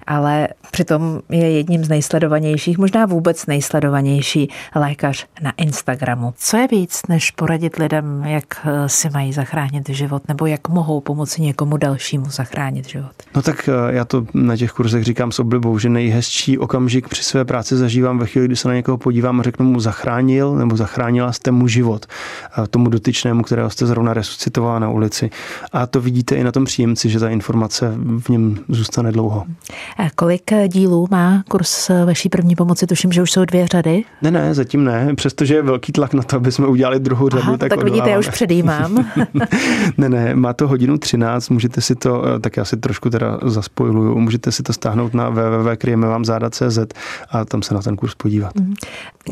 ale 0.07 0.49
přitom 0.71 1.21
je 1.28 1.50
jedním 1.50 1.85
z 1.85 1.88
nejsledovanějších, 1.88 2.78
možná 2.78 3.07
vůbec 3.07 3.47
nejsledovanější 3.47 4.49
lékař 4.75 5.26
na 5.42 5.52
Instagramu. 5.57 6.35
Co 6.37 6.57
je 6.57 6.69
víc, 6.69 7.00
než 7.09 7.30
poradit 7.30 7.76
lidem, 7.76 8.23
jak 8.26 8.45
eh, 8.64 8.88
si 8.88 9.11
mají 9.11 9.33
zachránit 9.33 9.88
život, 9.88 10.28
nebo 10.28 10.47
jak 10.47 10.69
mohou 10.69 11.00
pomoci 11.00 11.42
někomu 11.42 11.76
dalšímu 11.76 12.26
zachránit 12.30 12.88
život? 12.88 13.12
No 13.35 13.42
tak 13.42 13.69
eh, 13.69 13.95
já 13.95 14.04
to 14.04 14.26
na 14.35 14.57
těch 14.57 14.73
kurzech 14.73 15.04
říkám 15.04 15.33
s 15.33 15.38
oblibou, 15.38 15.78
že 15.78 15.88
nejhezčí 15.88 16.59
okamžik 16.59 17.09
při 17.09 17.23
své 17.23 17.45
práci 17.45 17.76
zažívám 17.76 18.19
ve 18.19 18.26
chvíli, 18.26 18.39
chvíli, 18.40 18.49
kdy 18.49 18.56
se 18.56 18.68
na 18.68 18.75
někoho 18.75 18.99
podívám 18.99 19.40
a 19.40 19.42
řeknu 19.42 19.66
mu 19.66 19.80
zachránil 19.80 20.54
nebo 20.54 20.76
zachránila 20.76 21.32
jste 21.32 21.50
mu 21.50 21.68
život, 21.68 22.06
tomu 22.70 22.90
dotyčnému, 22.90 23.42
kterého 23.42 23.70
jste 23.70 23.87
zrovna 23.87 24.14
resuscitovala 24.14 24.78
na 24.78 24.90
ulici. 24.90 25.30
A 25.73 25.87
to 25.87 26.00
vidíte 26.00 26.35
i 26.35 26.44
na 26.44 26.52
tom 26.52 26.64
příjemci, 26.64 27.09
že 27.09 27.20
ta 27.20 27.28
informace 27.28 27.94
v 28.18 28.28
něm 28.28 28.59
zůstane 28.68 29.12
dlouho. 29.12 29.44
A 29.99 30.11
kolik 30.14 30.50
dílů 30.68 31.09
má 31.11 31.42
kurz 31.49 31.90
vaší 32.06 32.28
první 32.28 32.56
pomoci? 32.56 32.87
Tuším, 32.87 33.12
že 33.12 33.23
už 33.23 33.32
jsou 33.32 33.44
dvě 33.44 33.66
řady. 33.66 34.04
Ne, 34.23 34.30
ne, 34.30 34.54
zatím 34.54 34.85
ne, 34.85 35.14
přestože 35.14 35.54
je 35.54 35.62
velký 35.62 35.92
tlak 35.92 36.14
na 36.14 36.23
to, 36.23 36.37
aby 36.37 36.52
jsme 36.52 36.66
udělali 36.66 37.00
druhou 37.00 37.28
řadu. 37.28 37.42
Aha, 37.42 37.56
tak 37.56 37.70
tak 37.70 37.85
vidíte, 37.85 38.11
já 38.11 38.18
už 38.18 38.28
předjímám. 38.28 39.06
ne, 39.99 40.09
ne, 40.09 40.35
má 40.35 40.52
to 40.52 40.68
hodinu 40.68 40.99
13, 40.99 41.49
můžete 41.49 41.80
si 41.80 41.94
to, 41.94 42.25
eh, 42.26 42.40
tak 42.40 42.56
já 42.56 42.64
si 42.64 42.76
trošku 42.76 43.11
teda 43.11 43.38
zaspojiluju, 43.42 44.18
můžete 44.18 44.52
si 44.52 44.62
to 44.62 44.73
stáhnout 44.73 45.14
na 45.14 45.28
www.kryjemevám.cz 45.28 46.78
a 47.30 47.44
tam 47.44 47.62
se 47.62 47.75
na 47.75 47.82
ten 47.82 47.97
kurz 47.97 48.14
podívat 48.14 48.29
podívat. 48.30 48.54
Mhm. 48.54 48.75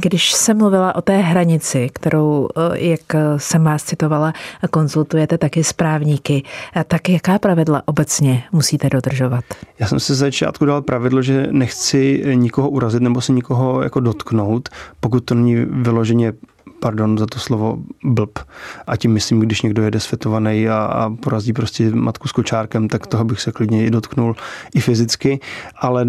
Když 0.01 0.33
jsem 0.33 0.59
mluvila 0.59 0.95
o 0.95 1.03
té 1.03 1.17
hranici, 1.17 1.91
kterou, 1.93 2.49
eh, 2.57 2.79
jak 2.79 3.01
jsem 3.37 3.65
vás 3.65 3.85
citovala, 3.85 4.33
konzultujete 4.71 5.39
taky 5.39 5.65
s 5.65 5.73
právníky, 5.73 6.43
eh, 6.77 6.85
tak 6.85 7.09
jaká 7.09 7.39
pravidla 7.39 7.83
obecně 7.87 8.43
musíte 8.53 8.89
dodržovat? 8.91 9.45
Já 9.79 9.87
jsem 9.87 10.01
si 10.01 10.15
začátku 10.15 10.65
dal 10.65 10.83
pravidlo, 10.83 11.23
že 11.23 11.49
nechci 11.51 12.23
nikoho 12.35 12.69
urazit 12.71 13.03
nebo 13.03 13.21
se 13.21 13.33
nikoho 13.33 13.83
jako 13.83 14.01
dotknout, 14.01 14.69
pokud 15.01 15.25
to 15.25 15.35
není 15.35 15.57
vyloženě 15.57 16.33
pardon 16.81 17.19
za 17.19 17.27
to 17.27 17.39
slovo, 17.39 17.79
blb. 18.05 18.39
A 18.87 18.97
tím 18.97 19.13
myslím, 19.13 19.41
když 19.41 19.63
někdo 19.63 19.83
jede 19.83 20.01
svetovaný 20.01 20.69
a, 20.69 20.79
a 20.79 21.11
porazí 21.11 21.53
prostě 21.53 21.91
matku 21.91 22.29
s 22.29 22.33
kočárkem, 22.33 22.89
tak 22.89 23.07
toho 23.07 23.25
bych 23.25 23.41
se 23.41 23.53
klidně 23.53 23.87
i 23.87 23.91
dotknul 23.91 24.37
i 24.75 24.81
fyzicky, 24.81 25.41
ale... 25.77 26.07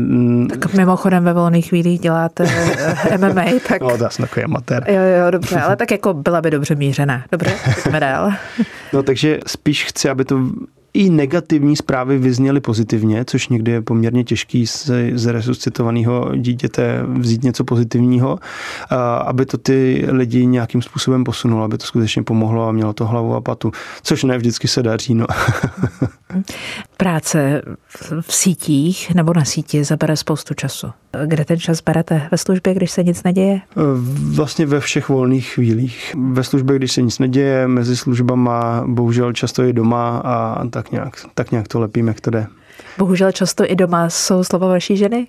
Tak 0.50 0.74
mimochodem 0.74 1.24
ve 1.24 1.34
volných 1.34 1.70
chvílích 1.70 2.00
děláte 2.00 2.46
eh, 2.48 3.18
MMA, 3.18 3.44
tak... 3.68 3.82
No, 3.82 3.98
to 3.98 4.04
je 4.04 4.10
takový 4.18 4.44
amatér. 4.44 4.86
Jo, 4.88 5.02
jo, 5.26 5.32
dobře, 5.32 5.60
ale 5.60 5.76
tak 5.76 5.92
jako 5.92 6.14
byla 6.14 6.42
by 6.42 6.52
dobře 6.52 6.76
mířená. 6.76 7.24
Dobře, 7.32 7.56
pojďme 7.74 8.00
dál. 8.10 8.32
No, 8.94 9.04
takže 9.04 9.40
spíš 9.48 9.86
chci, 9.86 10.10
aby 10.10 10.26
to 10.26 10.40
i 10.94 11.10
negativní 11.10 11.76
zprávy 11.76 12.18
vyzněly 12.18 12.62
pozitivně, 12.62 13.26
což 13.26 13.50
někdy 13.50 13.72
je 13.72 13.82
poměrně 13.82 14.24
těžký 14.24 14.68
z, 14.68 14.92
z 15.14 15.32
resuscitovaného 15.32 16.36
dítěte 16.36 17.04
vzít 17.08 17.44
něco 17.44 17.64
pozitivního, 17.64 18.40
aby 19.26 19.46
to 19.46 19.58
ty 19.58 20.06
lidi 20.10 20.46
nějakým 20.46 20.82
způsobem 20.82 21.24
posunulo, 21.24 21.64
aby 21.64 21.78
to 21.78 21.86
skutečně 21.86 22.24
pomohlo 22.24 22.68
a 22.68 22.72
mělo 22.72 22.94
to 22.94 23.06
hlavu 23.06 23.36
a 23.36 23.42
patu, 23.42 23.72
což 24.04 24.24
ne 24.24 24.38
vždycky 24.38 24.68
se 24.68 24.84
daří. 24.84 25.16
No. 25.16 25.26
Práce 26.98 27.62
v 28.22 28.34
sítích 28.34 29.16
nebo 29.16 29.34
na 29.34 29.46
síti 29.46 29.84
zabere 29.84 30.18
spoustu 30.18 30.54
času. 30.54 30.88
Kde 31.26 31.46
ten 31.46 31.60
čas 31.60 31.82
berete? 31.82 32.28
Ve 32.32 32.38
službě, 32.38 32.74
když 32.74 32.92
se 32.92 33.04
nic 33.04 33.24
neděje? 33.24 33.62
Vlastně 34.36 34.66
ve 34.66 34.80
všech 34.80 35.10
volných 35.10 35.48
chvílích. 35.48 36.16
Ve 36.32 36.44
službě, 36.44 36.76
když 36.76 36.92
se 36.92 37.02
nic 37.02 37.20
neděje, 37.20 37.68
mezi 37.68 37.98
službama, 37.98 38.84
bohužel 38.88 39.34
často 39.34 39.64
i 39.64 39.74
doma 39.74 40.22
a 40.26 40.68
tak 40.68 40.92
nějak, 40.92 41.14
tak 41.34 41.52
nějak 41.52 41.68
to 41.68 41.80
lepím, 41.80 42.08
jak 42.08 42.22
to 42.22 42.30
jde. 42.30 42.48
Bohužel 42.98 43.32
často 43.32 43.64
i 43.72 43.76
doma 43.76 44.10
jsou 44.10 44.44
slova 44.44 44.68
vaší 44.68 44.98
ženy? 44.98 45.28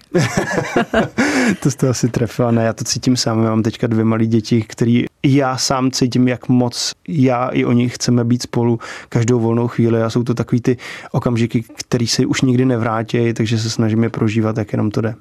to 1.62 1.70
jste 1.70 1.88
asi 1.88 2.08
trefila. 2.08 2.50
Ne, 2.50 2.64
já 2.64 2.72
to 2.72 2.84
cítím 2.84 3.16
sám. 3.16 3.44
Já 3.44 3.50
mám 3.50 3.62
teďka 3.62 3.86
dvě 3.86 4.04
malé 4.04 4.26
děti, 4.26 4.62
který 4.62 5.04
já 5.22 5.56
sám 5.56 5.90
cítím, 5.90 6.28
jak 6.28 6.48
moc 6.48 6.92
já 7.08 7.48
i 7.48 7.64
oni 7.64 7.88
chceme 7.88 8.24
být 8.24 8.42
spolu 8.42 8.78
každou 9.08 9.40
volnou 9.40 9.68
chvíli 9.68 10.02
a 10.02 10.10
jsou 10.10 10.22
to 10.22 10.34
takový 10.34 10.60
ty 10.60 10.76
okamžiky, 11.12 11.64
které 11.76 12.06
se 12.06 12.26
už 12.26 12.40
nikdy 12.40 12.64
nevrátí, 12.64 13.34
takže 13.34 13.58
se 13.58 13.70
snažíme 13.70 14.08
prožívat, 14.08 14.58
jak 14.58 14.72
jenom 14.72 14.90
to 14.90 15.00
jde. 15.00 15.14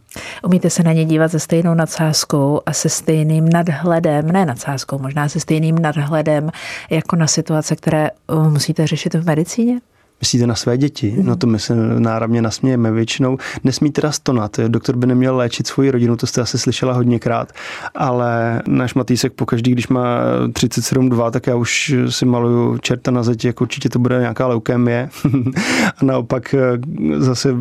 Umíte 0.44 0.70
se 0.70 0.84
na 0.84 0.92
ně 0.92 1.06
dívat 1.06 1.32
se 1.32 1.40
stejnou 1.40 1.74
nadsázkou 1.74 2.62
a 2.66 2.74
se 2.74 2.90
stejným 2.90 3.50
nadhledem, 3.50 4.32
ne 4.32 4.46
nadsázkou, 4.46 5.00
možná 5.00 5.30
se 5.30 5.40
stejným 5.40 5.80
nadhledem 5.80 6.50
jako 6.90 7.16
na 7.16 7.28
situace, 7.28 7.76
které 7.76 8.10
uh, 8.28 8.50
musíte 8.54 8.88
řešit 8.88 9.14
v 9.14 9.26
medicíně? 9.26 9.80
Myslíte 10.22 10.48
na 10.48 10.56
své 10.56 10.78
děti? 10.78 11.16
No 11.22 11.36
to 11.36 11.48
my 11.48 11.60
se 11.60 11.76
náravně 12.00 12.42
nasmějeme 12.42 12.92
většinou. 12.92 13.38
Nesmí 13.64 13.92
teda 13.92 14.12
stonat. 14.12 14.60
Doktor 14.68 14.96
by 14.96 15.08
neměl 15.08 15.36
léčit 15.38 15.68
svoji 15.68 15.92
rodinu, 15.92 16.16
to 16.16 16.28
jste 16.28 16.42
asi 16.42 16.58
slyšela 16.58 16.94
hodněkrát. 16.94 17.52
Ale 17.96 18.62
náš 18.68 18.94
Matýsek 18.94 19.34
pokaždý, 19.34 19.72
když 19.72 19.88
má 19.88 20.20
37,2, 20.48 21.32
tak 21.32 21.48
já 21.48 21.56
už 21.56 21.96
si 22.10 22.26
maluju 22.26 22.78
čerta 22.78 23.12
na 23.12 23.24
zeti, 23.24 23.48
jako 23.48 23.64
určitě 23.64 23.90
to 23.90 24.00
bude 24.00 24.20
nějaká 24.20 24.48
leukémie. 24.48 25.10
A 26.02 26.06
naopak 26.06 26.54
eh, 26.54 26.60
zase 27.18 27.56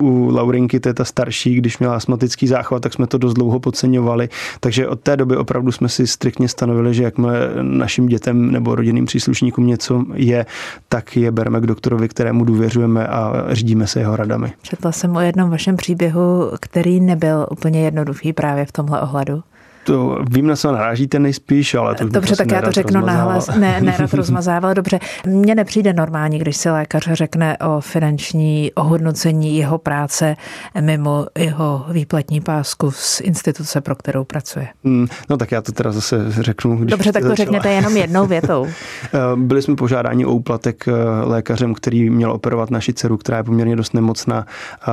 u 0.00 0.30
Laurinky, 0.30 0.80
to 0.80 0.88
je 0.88 0.94
ta 0.94 1.04
starší, 1.04 1.54
když 1.54 1.78
měla 1.78 1.96
astmatický 1.96 2.46
záchvat, 2.46 2.82
tak 2.82 2.92
jsme 2.92 3.06
to 3.06 3.18
dost 3.18 3.34
dlouho 3.34 3.60
podceňovali. 3.60 4.28
Takže 4.60 4.88
od 4.88 5.00
té 5.00 5.16
doby 5.16 5.36
opravdu 5.36 5.72
jsme 5.72 5.88
si 5.88 6.06
striktně 6.06 6.48
stanovili, 6.48 6.94
že 6.94 7.02
jakmile 7.02 7.50
našim 7.62 8.06
dětem 8.06 8.52
nebo 8.52 8.74
rodinným 8.74 9.06
příslušníkům 9.06 9.66
něco 9.66 10.04
je, 10.14 10.46
tak 10.88 11.16
je 11.16 11.30
bereme 11.30 11.60
k 11.60 11.66
doktorovi, 11.80 12.08
kterému 12.08 12.44
důvěřujeme 12.44 13.06
a 13.06 13.44
řídíme 13.54 13.86
se 13.86 14.00
jeho 14.00 14.16
radami. 14.16 14.52
Četla 14.62 14.92
jsem 14.92 15.16
o 15.16 15.20
jednom 15.20 15.50
vašem 15.50 15.76
příběhu, 15.76 16.50
který 16.60 17.00
nebyl 17.00 17.46
úplně 17.50 17.84
jednoduchý 17.84 18.32
právě 18.32 18.66
v 18.66 18.72
tomhle 18.72 19.00
ohledu 19.00 19.42
to 19.90 20.18
vím, 20.30 20.46
na 20.46 20.56
co 20.56 20.72
narážíte 20.72 21.18
nejspíš, 21.18 21.74
ale 21.74 21.94
to 21.94 22.08
Dobře, 22.08 22.36
tak 22.36 22.50
já 22.52 22.62
to 22.62 22.72
řeknu 22.72 23.00
nahlas. 23.00 23.50
Ne, 23.56 23.80
nerad 23.84 24.14
rozmazával, 24.14 24.74
dobře. 24.74 24.98
Mně 25.26 25.54
nepřijde 25.54 25.92
normální, 25.92 26.38
když 26.38 26.56
si 26.56 26.70
lékař 26.70 27.08
řekne 27.12 27.58
o 27.58 27.80
finanční 27.80 28.72
ohodnocení 28.74 29.56
jeho 29.56 29.78
práce 29.78 30.36
mimo 30.80 31.26
jeho 31.38 31.86
výplatní 31.90 32.40
pásku 32.40 32.90
z 32.90 33.20
instituce, 33.20 33.80
pro 33.80 33.94
kterou 33.94 34.24
pracuje. 34.24 34.68
Hmm, 34.84 35.06
no 35.30 35.36
tak 35.36 35.52
já 35.52 35.62
to 35.62 35.72
teda 35.72 35.92
zase 35.92 36.16
řeknu. 36.28 36.76
Když 36.76 36.90
dobře, 36.90 37.12
tak 37.12 37.22
to 37.22 37.28
začala. 37.28 37.44
řekněte 37.44 37.70
jenom 37.70 37.96
jednou 37.96 38.26
větou. 38.26 38.66
Eh, 39.14 39.36
byli 39.36 39.62
jsme 39.62 39.76
požádáni 39.76 40.26
o 40.26 40.32
úplatek 40.32 40.88
eh, 40.88 40.92
lékařem, 41.24 41.74
který 41.74 42.10
měl 42.10 42.32
operovat 42.32 42.70
naši 42.70 42.92
dceru, 42.92 43.16
která 43.16 43.38
je 43.38 43.44
poměrně 43.44 43.76
dost 43.76 43.94
nemocná 43.94 44.46
a, 44.82 44.92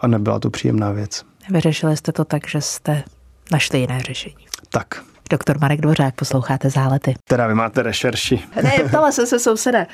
a 0.00 0.06
nebyla 0.06 0.38
to 0.38 0.50
příjemná 0.50 0.92
věc. 0.92 1.22
Vyřešili 1.50 1.96
jste 1.96 2.12
to 2.12 2.24
tak, 2.24 2.48
že 2.48 2.60
jste 2.60 3.02
našli 3.52 3.78
jiné 3.78 4.00
řešení. 4.02 4.46
Tak. 4.68 4.86
Doktor 5.30 5.58
Marek 5.60 5.80
Dvořák, 5.80 6.14
posloucháte 6.14 6.70
zálety. 6.70 7.14
Teda 7.24 7.46
vy 7.46 7.54
máte 7.54 7.82
rešerši. 7.82 8.40
ne, 8.62 8.72
ptala 8.88 9.12
se 9.12 9.26
se 9.26 9.38
souseda 9.38 9.86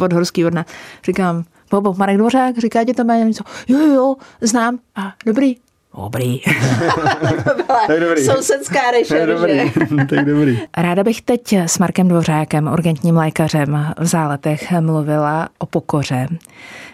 od 0.00 0.12
Horský 0.12 0.44
vodna. 0.44 0.66
Říkám, 1.04 1.44
Bobo, 1.70 1.94
Marek 1.94 2.16
Dvořák, 2.16 2.58
říká 2.58 2.84
ti 2.84 2.94
to 2.94 3.04
jméno 3.04 3.26
něco? 3.26 3.44
Jo, 3.68 3.78
jo, 3.78 3.94
jo, 3.94 4.14
znám. 4.40 4.78
A 4.94 5.12
dobrý. 5.26 5.56
Dobrý. 5.96 6.40
tak 7.86 8.00
dobrý. 8.00 8.24
Sousedská 8.24 8.90
rešerše. 8.90 9.26
Tak 9.26 9.36
dobrý. 9.36 10.06
tak 10.08 10.24
dobrý. 10.24 10.58
Ráda 10.76 11.04
bych 11.04 11.22
teď 11.22 11.52
s 11.52 11.78
Markem 11.78 12.08
Dvořákem, 12.08 12.70
urgentním 12.72 13.16
lékařem 13.16 13.94
v 13.98 14.06
záletech, 14.06 14.72
mluvila 14.80 15.48
o 15.58 15.66
pokoře. 15.66 16.28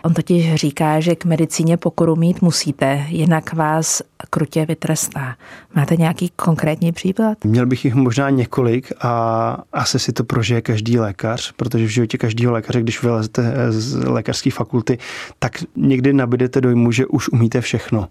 On 0.04 0.14
totiž 0.14 0.54
říká, 0.54 1.00
že 1.00 1.14
k 1.14 1.24
medicíně 1.24 1.76
pokoru 1.76 2.16
mít 2.16 2.42
musíte, 2.42 3.04
jinak 3.08 3.52
vás 3.52 4.02
krutě 4.30 4.66
vytrestá. 4.66 5.36
Máte 5.74 5.96
nějaký 5.96 6.32
konkrétní 6.36 6.92
příklad? 6.92 7.44
Měl 7.44 7.66
bych 7.66 7.84
jich 7.84 7.94
možná 7.94 8.30
několik 8.30 8.92
a 9.00 9.58
asi 9.72 9.98
si 9.98 10.12
to 10.12 10.24
prožije 10.24 10.60
každý 10.60 10.98
lékař, 10.98 11.52
protože 11.52 11.84
v 11.84 11.88
životě 11.88 12.18
každého 12.18 12.52
lékaře, 12.52 12.80
když 12.80 13.02
vylezete 13.02 13.54
z 13.68 13.94
lékařské 14.04 14.50
fakulty, 14.50 14.98
tak 15.38 15.52
někdy 15.76 16.12
nabídete 16.12 16.60
dojmu, 16.60 16.92
že 16.92 17.06
už 17.06 17.28
umíte 17.28 17.60
všechno. 17.60 18.08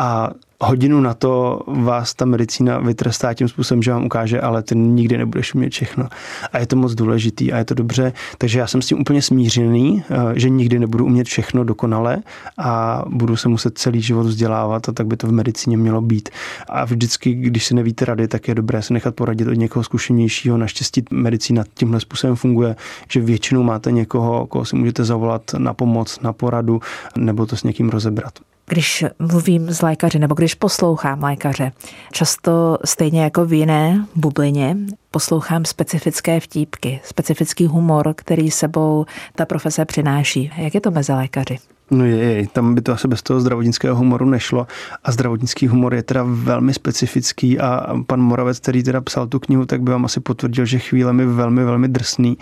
A 0.00 0.30
hodinu 0.60 1.00
na 1.00 1.14
to 1.14 1.60
vás 1.66 2.14
ta 2.14 2.24
medicína 2.24 2.78
vytrestá 2.78 3.34
tím 3.34 3.48
způsobem, 3.48 3.82
že 3.82 3.90
vám 3.90 4.04
ukáže, 4.04 4.40
ale 4.40 4.62
ty 4.62 4.76
nikdy 4.76 5.18
nebudeš 5.18 5.54
umět 5.54 5.72
všechno. 5.72 6.08
A 6.52 6.58
je 6.58 6.66
to 6.66 6.76
moc 6.76 6.94
důležitý 6.94 7.52
a 7.52 7.58
je 7.58 7.64
to 7.64 7.74
dobře. 7.74 8.12
Takže 8.38 8.58
já 8.58 8.66
jsem 8.66 8.82
s 8.82 8.86
tím 8.86 9.00
úplně 9.00 9.22
smířený, 9.22 10.04
eh, 10.10 10.16
že 10.34 10.48
nikdy 10.48 10.78
nebudu 10.78 11.04
umět 11.04 11.26
všechno 11.26 11.64
dokonale 11.64 12.18
a 12.58 13.02
budu 13.08 13.36
se 13.36 13.48
muset 13.48 13.78
celý 13.78 14.02
život 14.02 14.26
vzdělávat 14.26 14.88
a 14.88 14.92
tak 14.92 15.06
by 15.06 15.16
to 15.16 15.26
v 15.26 15.32
medicíně 15.32 15.76
mělo 15.76 16.00
být. 16.00 16.28
A 16.68 16.84
vždycky, 16.84 17.34
když 17.34 17.64
si 17.64 17.74
nevíte 17.74 18.04
rady, 18.04 18.28
tak 18.28 18.48
je 18.48 18.54
dobré 18.54 18.82
se 18.82 18.92
nechat 18.92 19.14
poradit 19.14 19.48
od 19.48 19.54
někoho 19.54 19.84
zkušenějšího. 19.84 20.56
Naštěstí 20.56 21.04
medicína 21.10 21.64
tímhle 21.74 22.00
způsobem 22.00 22.36
funguje, 22.36 22.76
že 23.08 23.20
většinou 23.20 23.62
máte 23.62 23.92
někoho, 23.92 24.46
koho 24.46 24.64
si 24.64 24.76
můžete 24.76 25.04
zavolat 25.04 25.42
na 25.58 25.74
pomoc, 25.74 26.20
na 26.20 26.32
poradu 26.32 26.80
nebo 27.16 27.46
to 27.46 27.56
s 27.56 27.62
někým 27.62 27.88
rozebrat 27.88 28.32
když 28.70 29.04
mluvím 29.18 29.70
s 29.70 29.82
lékaři 29.82 30.18
nebo 30.18 30.34
když 30.34 30.54
poslouchám 30.54 31.22
lékaře, 31.22 31.72
často 32.12 32.78
stejně 32.84 33.22
jako 33.22 33.44
v 33.44 33.52
jiné 33.52 34.06
bublině, 34.14 34.76
poslouchám 35.10 35.64
specifické 35.64 36.40
vtípky, 36.40 37.00
specifický 37.04 37.66
humor, 37.66 38.14
který 38.16 38.50
sebou 38.50 39.06
ta 39.34 39.46
profese 39.46 39.84
přináší. 39.84 40.50
Jak 40.56 40.74
je 40.74 40.80
to 40.80 40.90
mezi 40.90 41.12
lékaři? 41.12 41.58
No 41.90 42.04
je, 42.04 42.16
je, 42.16 42.48
tam 42.48 42.74
by 42.74 42.80
to 42.80 42.92
asi 42.92 43.08
bez 43.08 43.22
toho 43.22 43.40
zdravotnického 43.40 43.96
humoru 43.96 44.26
nešlo. 44.26 44.66
A 45.04 45.12
zdravotnický 45.12 45.68
humor 45.68 45.94
je 45.94 46.02
teda 46.02 46.24
velmi 46.26 46.74
specifický 46.74 47.60
a 47.60 47.94
pan 48.06 48.20
Moravec, 48.20 48.60
který 48.60 48.82
teda 48.82 49.00
psal 49.00 49.26
tu 49.26 49.38
knihu, 49.38 49.66
tak 49.66 49.82
by 49.82 49.90
vám 49.90 50.04
asi 50.04 50.20
potvrdil, 50.20 50.64
že 50.64 50.78
chvílemi 50.78 51.26
velmi, 51.26 51.64
velmi 51.64 51.88
drsný, 51.88 52.38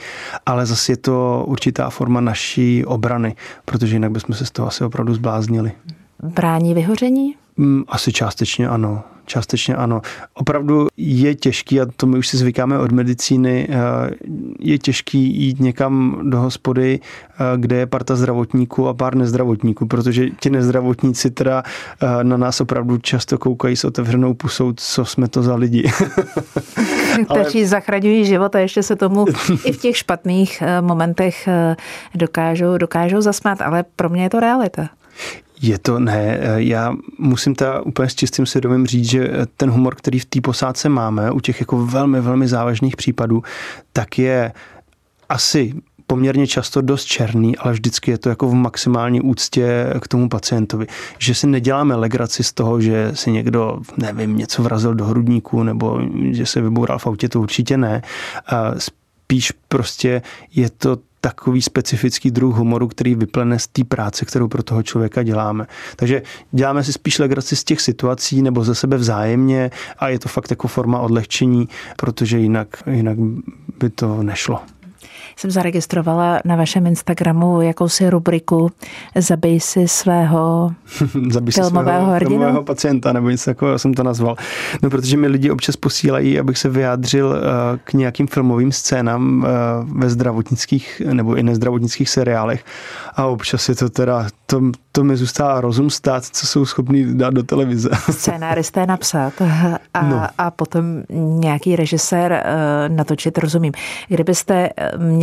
ale 0.46 0.66
zase 0.66 0.92
je 0.92 0.96
to 0.96 1.44
určitá 1.46 1.90
forma 1.90 2.20
naší 2.20 2.84
obrany, 2.84 3.36
protože 3.64 3.96
jinak 3.96 4.10
bychom 4.10 4.34
se 4.34 4.46
z 4.46 4.50
toho 4.50 4.68
asi 4.68 4.84
opravdu 4.84 5.14
zbláznili 5.14 5.72
brání 6.22 6.74
vyhoření? 6.74 7.34
Mm, 7.58 7.84
asi 7.88 8.12
částečně 8.12 8.68
ano. 8.68 9.02
Částečně 9.26 9.76
ano. 9.76 10.00
Opravdu 10.34 10.86
je 10.96 11.34
těžký, 11.34 11.80
a 11.80 11.86
to 11.96 12.06
my 12.06 12.18
už 12.18 12.28
si 12.28 12.36
zvykáme 12.36 12.78
od 12.78 12.92
medicíny, 12.92 13.68
eh, 13.70 13.74
je 14.60 14.78
těžký 14.78 15.18
jít 15.42 15.60
někam 15.60 16.20
do 16.30 16.40
hospody, 16.40 17.00
eh, 17.00 17.36
kde 17.56 17.76
je 17.76 17.86
parta 17.86 18.16
zdravotníků 18.16 18.88
a 18.88 18.94
pár 18.94 19.14
nezdravotníků, 19.14 19.86
protože 19.86 20.30
ti 20.30 20.50
nezdravotníci 20.50 21.30
teda 21.30 21.62
eh, 22.02 22.24
na 22.24 22.36
nás 22.36 22.60
opravdu 22.60 22.98
často 22.98 23.38
koukají 23.38 23.76
s 23.76 23.84
otevřenou 23.84 24.34
pusou, 24.34 24.72
co 24.76 25.04
jsme 25.04 25.28
to 25.28 25.42
za 25.42 25.54
lidi. 25.54 25.82
Kteří 27.32 27.58
Ale... 27.58 27.66
zachraňují 27.66 28.24
život 28.24 28.54
a 28.54 28.58
ještě 28.58 28.82
se 28.82 28.96
tomu 28.96 29.24
i 29.64 29.72
v 29.72 29.80
těch 29.80 29.96
špatných 29.96 30.62
momentech 30.80 31.48
dokážou, 32.14 32.78
dokážou 32.78 33.20
zasmát, 33.20 33.62
ale 33.62 33.84
pro 33.96 34.08
mě 34.08 34.22
je 34.22 34.30
to 34.30 34.40
realita. 34.40 34.88
Je 35.60 35.78
to 35.78 35.98
ne, 35.98 36.38
já 36.56 36.94
musím 37.18 37.54
ta 37.54 37.80
úplně 37.80 38.08
s 38.08 38.14
čistým 38.14 38.46
svědomím 38.46 38.86
říct, 38.86 39.10
že 39.10 39.30
ten 39.56 39.70
humor, 39.70 39.94
který 39.94 40.18
v 40.18 40.24
té 40.24 40.40
posádce 40.40 40.88
máme, 40.88 41.30
u 41.30 41.40
těch 41.40 41.60
jako 41.60 41.86
velmi, 41.86 42.20
velmi 42.20 42.48
závažných 42.48 42.96
případů, 42.96 43.42
tak 43.92 44.18
je 44.18 44.52
asi 45.28 45.74
poměrně 46.06 46.46
často 46.46 46.80
dost 46.80 47.04
černý, 47.04 47.56
ale 47.56 47.72
vždycky 47.72 48.10
je 48.10 48.18
to 48.18 48.28
jako 48.28 48.48
v 48.48 48.54
maximální 48.54 49.20
úctě 49.20 49.94
k 50.00 50.08
tomu 50.08 50.28
pacientovi. 50.28 50.86
Že 51.18 51.34
si 51.34 51.46
neděláme 51.46 51.94
legraci 51.94 52.44
z 52.44 52.52
toho, 52.52 52.80
že 52.80 53.10
si 53.14 53.30
někdo, 53.30 53.80
nevím, 53.96 54.36
něco 54.36 54.62
vrazil 54.62 54.94
do 54.94 55.04
hrudníku 55.04 55.62
nebo 55.62 56.00
že 56.30 56.46
se 56.46 56.60
vyboural 56.60 56.98
v 56.98 57.06
autě, 57.06 57.28
to 57.28 57.40
určitě 57.40 57.76
ne. 57.76 58.02
Spíš 58.78 59.52
prostě 59.68 60.22
je 60.54 60.70
to 60.70 60.96
takový 61.20 61.62
specifický 61.62 62.30
druh 62.30 62.56
humoru, 62.56 62.88
který 62.88 63.14
vyplne 63.14 63.58
z 63.58 63.66
té 63.66 63.84
práce, 63.84 64.24
kterou 64.24 64.48
pro 64.48 64.62
toho 64.62 64.82
člověka 64.82 65.22
děláme. 65.22 65.66
Takže 65.96 66.22
děláme 66.52 66.84
si 66.84 66.92
spíš 66.92 67.18
legraci 67.18 67.56
z 67.56 67.64
těch 67.64 67.80
situací 67.80 68.42
nebo 68.42 68.64
ze 68.64 68.74
sebe 68.74 68.96
vzájemně 68.96 69.70
a 69.98 70.08
je 70.08 70.18
to 70.18 70.28
fakt 70.28 70.50
jako 70.50 70.68
forma 70.68 71.00
odlehčení, 71.00 71.68
protože 71.96 72.38
jinak, 72.38 72.68
jinak 72.86 73.18
by 73.78 73.90
to 73.90 74.22
nešlo 74.22 74.60
jsem 75.38 75.50
zaregistrovala 75.50 76.40
na 76.44 76.56
vašem 76.56 76.86
Instagramu 76.86 77.60
jakousi 77.60 78.10
rubriku 78.10 78.70
Zabij 79.16 79.60
si 79.60 79.88
svého 79.88 80.72
Zabij 81.30 81.52
si 81.52 81.60
filmového 81.60 81.98
svého 82.00 82.12
hrdinu. 82.12 82.30
filmového 82.30 82.64
pacienta, 82.64 83.12
nebo 83.12 83.30
něco 83.30 83.50
takového 83.50 83.78
jsem 83.78 83.94
to 83.94 84.02
nazval. 84.02 84.36
No, 84.82 84.90
protože 84.90 85.16
mi 85.16 85.26
lidi 85.26 85.50
občas 85.50 85.76
posílají, 85.76 86.40
abych 86.40 86.58
se 86.58 86.68
vyjádřil 86.68 87.36
eh, 87.36 87.78
k 87.84 87.92
nějakým 87.92 88.26
filmovým 88.26 88.72
scénám 88.72 89.46
eh, 89.46 89.50
ve 89.98 90.10
zdravotnických 90.10 91.02
nebo 91.12 91.36
i 91.36 91.42
nezdravotnických 91.42 92.10
seriálech 92.10 92.64
a 93.16 93.26
občas 93.26 93.68
je 93.68 93.74
to 93.74 93.88
teda, 93.88 94.26
to, 94.46 94.60
to 94.92 95.04
mi 95.04 95.16
zůstává 95.16 95.60
rozum 95.60 95.90
stát, 95.90 96.24
co 96.24 96.46
jsou 96.46 96.66
schopní 96.66 97.18
dát 97.18 97.34
do 97.34 97.42
televize. 97.42 97.90
Scénáristé 98.10 98.86
napsat 98.86 99.32
a, 99.94 100.02
no. 100.02 100.26
a 100.38 100.50
potom 100.50 100.84
nějaký 101.40 101.76
režisér 101.76 102.32
eh, 102.32 102.44
natočit, 102.88 103.38
rozumím. 103.38 103.72
Kdybyste 104.08 104.68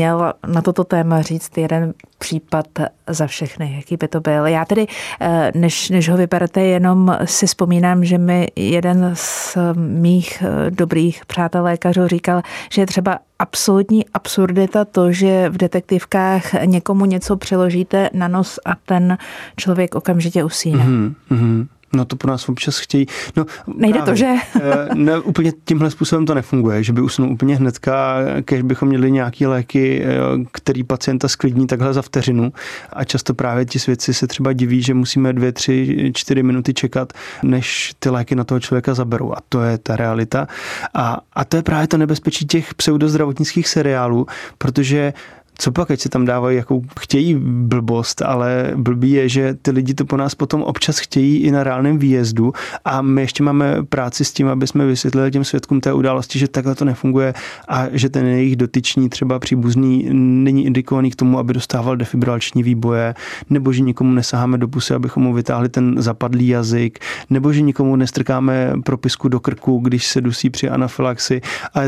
měl 0.06 0.34
na 0.48 0.62
toto 0.62 0.84
téma 0.84 1.22
říct 1.22 1.58
jeden 1.58 1.94
případ 2.18 2.66
za 3.08 3.28
všechny, 3.28 3.74
jaký 3.76 3.98
by 3.98 4.08
to 4.08 4.20
byl. 4.20 4.46
Já 4.46 4.66
tedy, 4.66 4.88
eh, 5.22 5.52
než, 5.56 5.90
než 5.90 6.10
ho 6.10 6.18
vyberete, 6.18 6.62
jenom 6.62 7.18
si 7.26 7.48
vzpomínám, 7.48 8.06
že 8.06 8.18
mi 8.18 8.48
jeden 8.56 9.12
z 9.14 9.58
mých 9.76 10.44
eh, 10.44 10.72
dobrých 10.72 11.26
přátel 11.26 11.64
lékařů 11.64 12.08
říkal, 12.08 12.42
že 12.72 12.82
je 12.82 12.86
třeba 12.86 13.20
absolutní 13.40 14.06
absurdita 14.14 14.86
to, 14.86 15.12
že 15.12 15.50
v 15.50 15.58
detektivkách 15.58 16.54
někomu 16.66 17.06
něco 17.06 17.38
přeložíte 17.38 18.10
na 18.14 18.28
nos 18.28 18.60
a 18.66 18.76
ten 18.86 19.18
člověk 19.58 19.96
okamžitě 19.96 20.44
usíne. 20.44 20.86
Mm-hmm. 20.86 21.68
No 21.96 22.06
to 22.06 22.16
po 22.16 22.28
nás 22.28 22.50
občas 22.50 22.78
chtějí. 22.78 23.08
No, 23.36 23.46
Nejde 23.68 24.00
právě, 24.00 24.12
to, 24.14 24.16
že? 24.16 24.36
Eh, 24.56 24.96
ne, 24.96 25.20
úplně 25.20 25.54
tímhle 25.66 25.92
způsobem 25.92 26.26
to 26.26 26.34
nefunguje, 26.34 26.84
že 26.84 26.94
by 26.94 27.02
usnul 27.02 27.32
úplně 27.32 27.56
hnedka, 27.56 28.18
když 28.46 28.62
bychom 28.62 28.88
měli 28.90 29.12
nějaké 29.12 29.48
léky, 29.48 30.04
eh, 30.04 30.08
který 30.52 30.84
pacienta 30.84 31.28
sklidní 31.28 31.68
takhle 31.68 31.94
za 31.94 32.02
vteřinu. 32.02 32.54
A 32.94 33.04
často 33.04 33.34
právě 33.34 33.66
ti 33.66 33.80
svědci 33.80 34.14
se 34.14 34.28
třeba 34.28 34.54
diví, 34.54 34.82
že 34.82 34.94
musíme 34.94 35.34
dvě, 35.34 35.52
tři, 35.52 36.12
čtyři 36.16 36.44
minuty 36.44 36.74
čekat, 36.74 37.14
než 37.44 37.94
ty 38.00 38.10
léky 38.10 38.36
na 38.36 38.44
toho 38.44 38.60
člověka 38.60 38.94
zaberou. 38.94 39.34
A 39.34 39.38
to 39.50 39.62
je 39.62 39.78
ta 39.78 39.96
realita. 39.96 40.48
A, 40.94 41.22
a 41.34 41.46
to 41.46 41.58
je 41.58 41.64
právě 41.64 41.88
to 41.88 41.98
nebezpečí 41.98 42.46
těch 42.46 42.74
pseudozdravotnických 42.74 43.68
seriálů, 43.68 44.28
protože 44.58 45.14
co 45.58 45.72
pak, 45.72 45.92
ať 45.92 46.00
si 46.00 46.10
tam 46.10 46.26
dávají, 46.26 46.58
jakou 46.58 46.82
chtějí 47.00 47.36
blbost, 47.40 48.22
ale 48.22 48.72
blbý 48.76 49.12
je, 49.12 49.30
že 49.30 49.54
ty 49.62 49.72
lidi 49.72 49.94
to 49.94 50.06
po 50.06 50.18
nás 50.18 50.36
potom 50.36 50.64
občas 50.64 51.00
chtějí 51.00 51.38
i 51.38 51.52
na 51.52 51.64
reálném 51.64 51.98
výjezdu 51.98 52.54
a 52.86 53.02
my 53.02 53.22
ještě 53.22 53.44
máme 53.44 53.84
práci 53.84 54.26
s 54.26 54.32
tím, 54.32 54.48
aby 54.48 54.68
jsme 54.68 54.86
vysvětlili 54.86 55.32
těm 55.32 55.44
svědkům 55.44 55.82
té 55.82 55.94
události, 55.94 56.40
že 56.40 56.48
takhle 56.48 56.76
to 56.76 56.86
nefunguje 56.86 57.34
a 57.68 57.86
že 57.92 58.10
ten 58.10 58.26
jejich 58.26 58.56
dotyčný 58.56 59.10
třeba 59.10 59.40
příbuzný 59.40 60.08
není 60.12 60.66
indikovaný 60.66 61.12
k 61.12 61.16
tomu, 61.16 61.40
aby 61.40 61.54
dostával 61.54 61.96
defibrilační 61.96 62.64
výboje, 62.64 63.16
nebo 63.50 63.74
že 63.74 63.82
nikomu 63.82 64.12
nesaháme 64.12 64.58
do 64.58 64.68
pusy, 64.68 64.94
abychom 64.94 65.24
mu 65.24 65.34
vytáhli 65.34 65.70
ten 65.70 65.96
zapadlý 65.98 66.48
jazyk, 66.48 67.00
nebo 67.30 67.54
že 67.54 67.62
nikomu 67.62 67.96
nestrkáme 67.96 68.74
propisku 68.84 69.28
do 69.28 69.40
krku, 69.40 69.80
když 69.80 70.08
se 70.08 70.22
dusí 70.22 70.50
při 70.50 70.70
anafilaxi. 70.70 71.42
A 71.76 71.80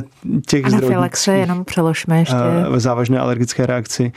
těch 0.46 0.66
Anafilaxe, 0.66 1.34
jenom 1.34 1.66
přeložme 1.66 2.20
ještě. 2.20 2.36
Závažné 2.78 3.20
alergické 3.20 3.57
alergické 3.58 3.66
reakci 3.66 4.12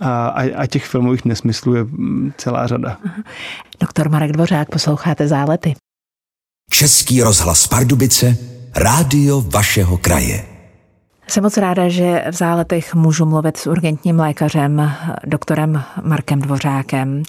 a, 0.00 0.28
a 0.56 0.66
těch 0.66 0.86
filmových 0.86 1.24
nesmyslů 1.24 1.74
je 1.74 1.86
celá 2.36 2.66
řada. 2.66 2.98
Doktor 3.80 4.08
Marek 4.08 4.32
Dvořák, 4.32 4.70
posloucháte 4.70 5.28
Zálety. 5.28 5.74
Český 6.70 7.22
rozhlas 7.22 7.66
Pardubice, 7.66 8.36
rádio 8.74 9.40
vašeho 9.40 9.98
kraje. 9.98 10.44
Jsem 11.28 11.42
moc 11.42 11.56
ráda, 11.56 11.88
že 11.88 12.24
v 12.30 12.34
záletech 12.34 12.94
můžu 12.94 13.26
mluvit 13.26 13.56
s 13.56 13.66
urgentním 13.66 14.18
lékařem, 14.18 14.92
doktorem 15.24 15.82
Markem 16.02 16.40
Dvořákem. 16.40 17.22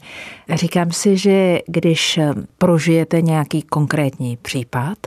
Říkám 0.54 0.92
si, 0.92 1.18
že 1.18 1.60
když 1.68 2.20
prožijete 2.58 3.22
nějaký 3.22 3.62
konkrétní 3.62 4.38
případ, 4.38 4.98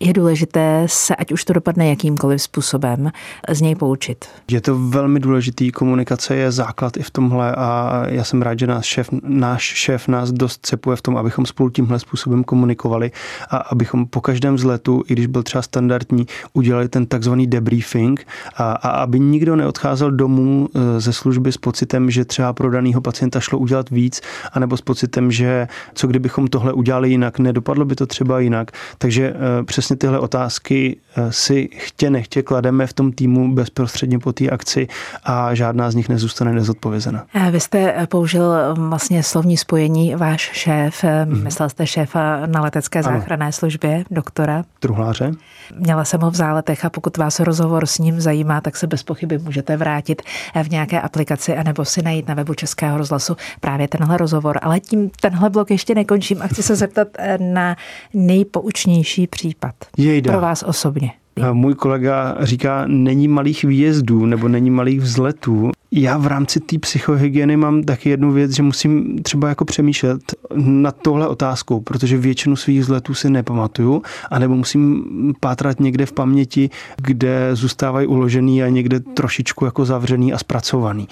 je 0.00 0.12
důležité 0.12 0.84
se, 0.86 1.16
ať 1.16 1.32
už 1.32 1.44
to 1.44 1.52
dopadne 1.52 1.88
jakýmkoliv 1.88 2.42
způsobem, 2.42 3.10
z 3.48 3.60
něj 3.60 3.74
poučit. 3.74 4.24
Je 4.50 4.60
to 4.60 4.78
velmi 4.78 5.20
důležitý, 5.20 5.70
komunikace 5.72 6.36
je 6.36 6.52
základ 6.52 6.96
i 6.96 7.02
v 7.02 7.10
tomhle 7.10 7.54
a 7.56 8.02
já 8.08 8.24
jsem 8.24 8.42
rád, 8.42 8.58
že 8.58 8.66
náš 8.66 8.86
šéf, 8.86 9.08
náš 9.22 9.62
šéf 9.62 10.08
nás 10.08 10.32
dost 10.32 10.66
cepuje 10.66 10.96
v 10.96 11.02
tom, 11.02 11.16
abychom 11.16 11.46
spolu 11.46 11.70
tímhle 11.70 11.98
způsobem 11.98 12.44
komunikovali 12.44 13.10
a 13.50 13.56
abychom 13.56 14.06
po 14.06 14.20
každém 14.20 14.58
zletu, 14.58 15.02
i 15.08 15.12
když 15.12 15.26
byl 15.26 15.42
třeba 15.42 15.62
standardní, 15.62 16.26
udělali 16.52 16.88
ten 16.88 17.06
takzvaný 17.06 17.46
debriefing 17.46 18.26
a, 18.56 18.72
a 18.72 18.88
aby 18.88 19.20
nikdo 19.20 19.56
neodcházel 19.56 20.10
domů 20.10 20.68
e, 20.74 21.00
ze 21.00 21.12
služby 21.12 21.52
s 21.52 21.56
pocitem, 21.56 22.10
že 22.10 22.24
třeba 22.24 22.52
pro 22.52 22.70
daného 22.70 23.00
pacienta 23.00 23.40
šlo 23.40 23.58
udělat 23.58 23.90
víc, 23.90 24.20
anebo 24.52 24.76
s 24.76 24.80
pocitem, 24.80 25.32
že 25.32 25.68
co 25.94 26.06
kdybychom 26.06 26.46
tohle 26.46 26.72
udělali 26.72 27.10
jinak, 27.10 27.38
nedopadlo 27.38 27.84
by 27.84 27.94
to 27.94 28.06
třeba 28.06 28.40
jinak. 28.40 28.70
Takže 28.98 29.34
e, 29.60 29.64
přesně 29.90 29.98
tyhle 29.98 30.18
otázky 30.18 30.96
e, 31.16 31.32
si 31.32 31.68
chtě 31.76 32.10
nechtě 32.10 32.42
klademe 32.42 32.86
v 32.86 32.92
tom 32.92 33.12
týmu 33.12 33.54
bezprostředně 33.54 34.18
po 34.18 34.32
té 34.32 34.50
akci 34.50 34.88
a 35.24 35.54
žádná 35.54 35.90
z 35.90 35.94
nich 35.94 36.08
nezůstane 36.08 36.52
nezodpovězena. 36.52 37.24
Vy 37.50 37.60
jste 37.60 38.06
použil 38.06 38.52
vlastně 38.74 39.22
slovní 39.22 39.56
spojení 39.56 40.14
váš 40.14 40.50
šéf, 40.52 41.04
mm. 41.24 41.44
myslel 41.44 41.68
jste 41.68 41.86
šéfa 41.86 42.46
na 42.46 42.60
letecké 42.60 43.02
záchranné 43.02 43.52
službě, 43.52 44.04
doktora? 44.10 44.64
Truhláře. 44.80 45.32
Měla 45.78 46.04
jsem 46.04 46.20
ho 46.20 46.30
v 46.30 46.34
záletech 46.34 46.84
a 46.84 46.90
pokud 46.90 47.16
vás 47.16 47.40
rozhovor 47.40 47.86
s 47.86 47.98
ním 47.98 48.20
zajímá, 48.20 48.60
tak 48.60 48.76
se 48.76 48.86
bez 48.86 49.02
pochyby 49.02 49.38
můžete 49.38 49.76
vrátit 49.76 50.22
v 50.62 50.70
nějaké 50.70 51.00
aplikaci 51.00 51.56
anebo 51.56 51.84
si 51.84 52.02
najít 52.02 52.28
na 52.28 52.34
webu 52.34 52.54
Českého 52.54 52.98
rozhlasu 52.98 53.36
právě 53.60 53.88
tenhle 53.88 54.16
rozhovor. 54.16 54.58
Ale 54.62 54.80
tím 54.80 55.10
tenhle 55.20 55.50
blok 55.50 55.70
ještě 55.70 55.94
nekončím 55.94 56.42
a 56.42 56.46
chci 56.46 56.62
se 56.62 56.76
zeptat 56.76 57.08
eh, 57.18 57.38
na 57.38 57.76
nejpoučnější 58.14 59.26
případ 59.26 59.74
Jejda. 59.96 60.32
pro 60.32 60.40
vás 60.40 60.62
osobně. 60.62 61.12
Můj 61.52 61.74
kolega 61.74 62.36
říká, 62.40 62.84
není 62.86 63.28
malých 63.28 63.64
výjezdů 63.64 64.26
nebo 64.26 64.48
není 64.48 64.70
malých 64.70 65.00
vzletů. 65.00 65.70
Já 65.92 66.18
v 66.18 66.26
rámci 66.26 66.60
té 66.60 66.78
psychohygieny 66.78 67.56
mám 67.56 67.82
taky 67.82 68.10
jednu 68.10 68.32
věc, 68.32 68.50
že 68.50 68.62
musím 68.62 69.22
třeba 69.22 69.48
jako 69.48 69.64
přemýšlet 69.64 70.20
nad 70.56 70.96
tohle 71.02 71.28
otázkou, 71.28 71.80
protože 71.80 72.16
většinu 72.16 72.56
svých 72.56 72.80
vzletů 72.80 73.14
si 73.14 73.30
nepamatuju, 73.30 74.02
anebo 74.30 74.56
musím 74.56 75.04
pátrat 75.40 75.80
někde 75.80 76.06
v 76.06 76.12
paměti, 76.12 76.70
kde 77.02 77.50
zůstávají 77.52 78.06
uložený 78.06 78.62
a 78.62 78.68
někde 78.68 79.00
trošičku 79.00 79.64
jako 79.64 79.84
zavřený 79.84 80.32
a 80.32 80.38
zpracovaný. 80.38 81.08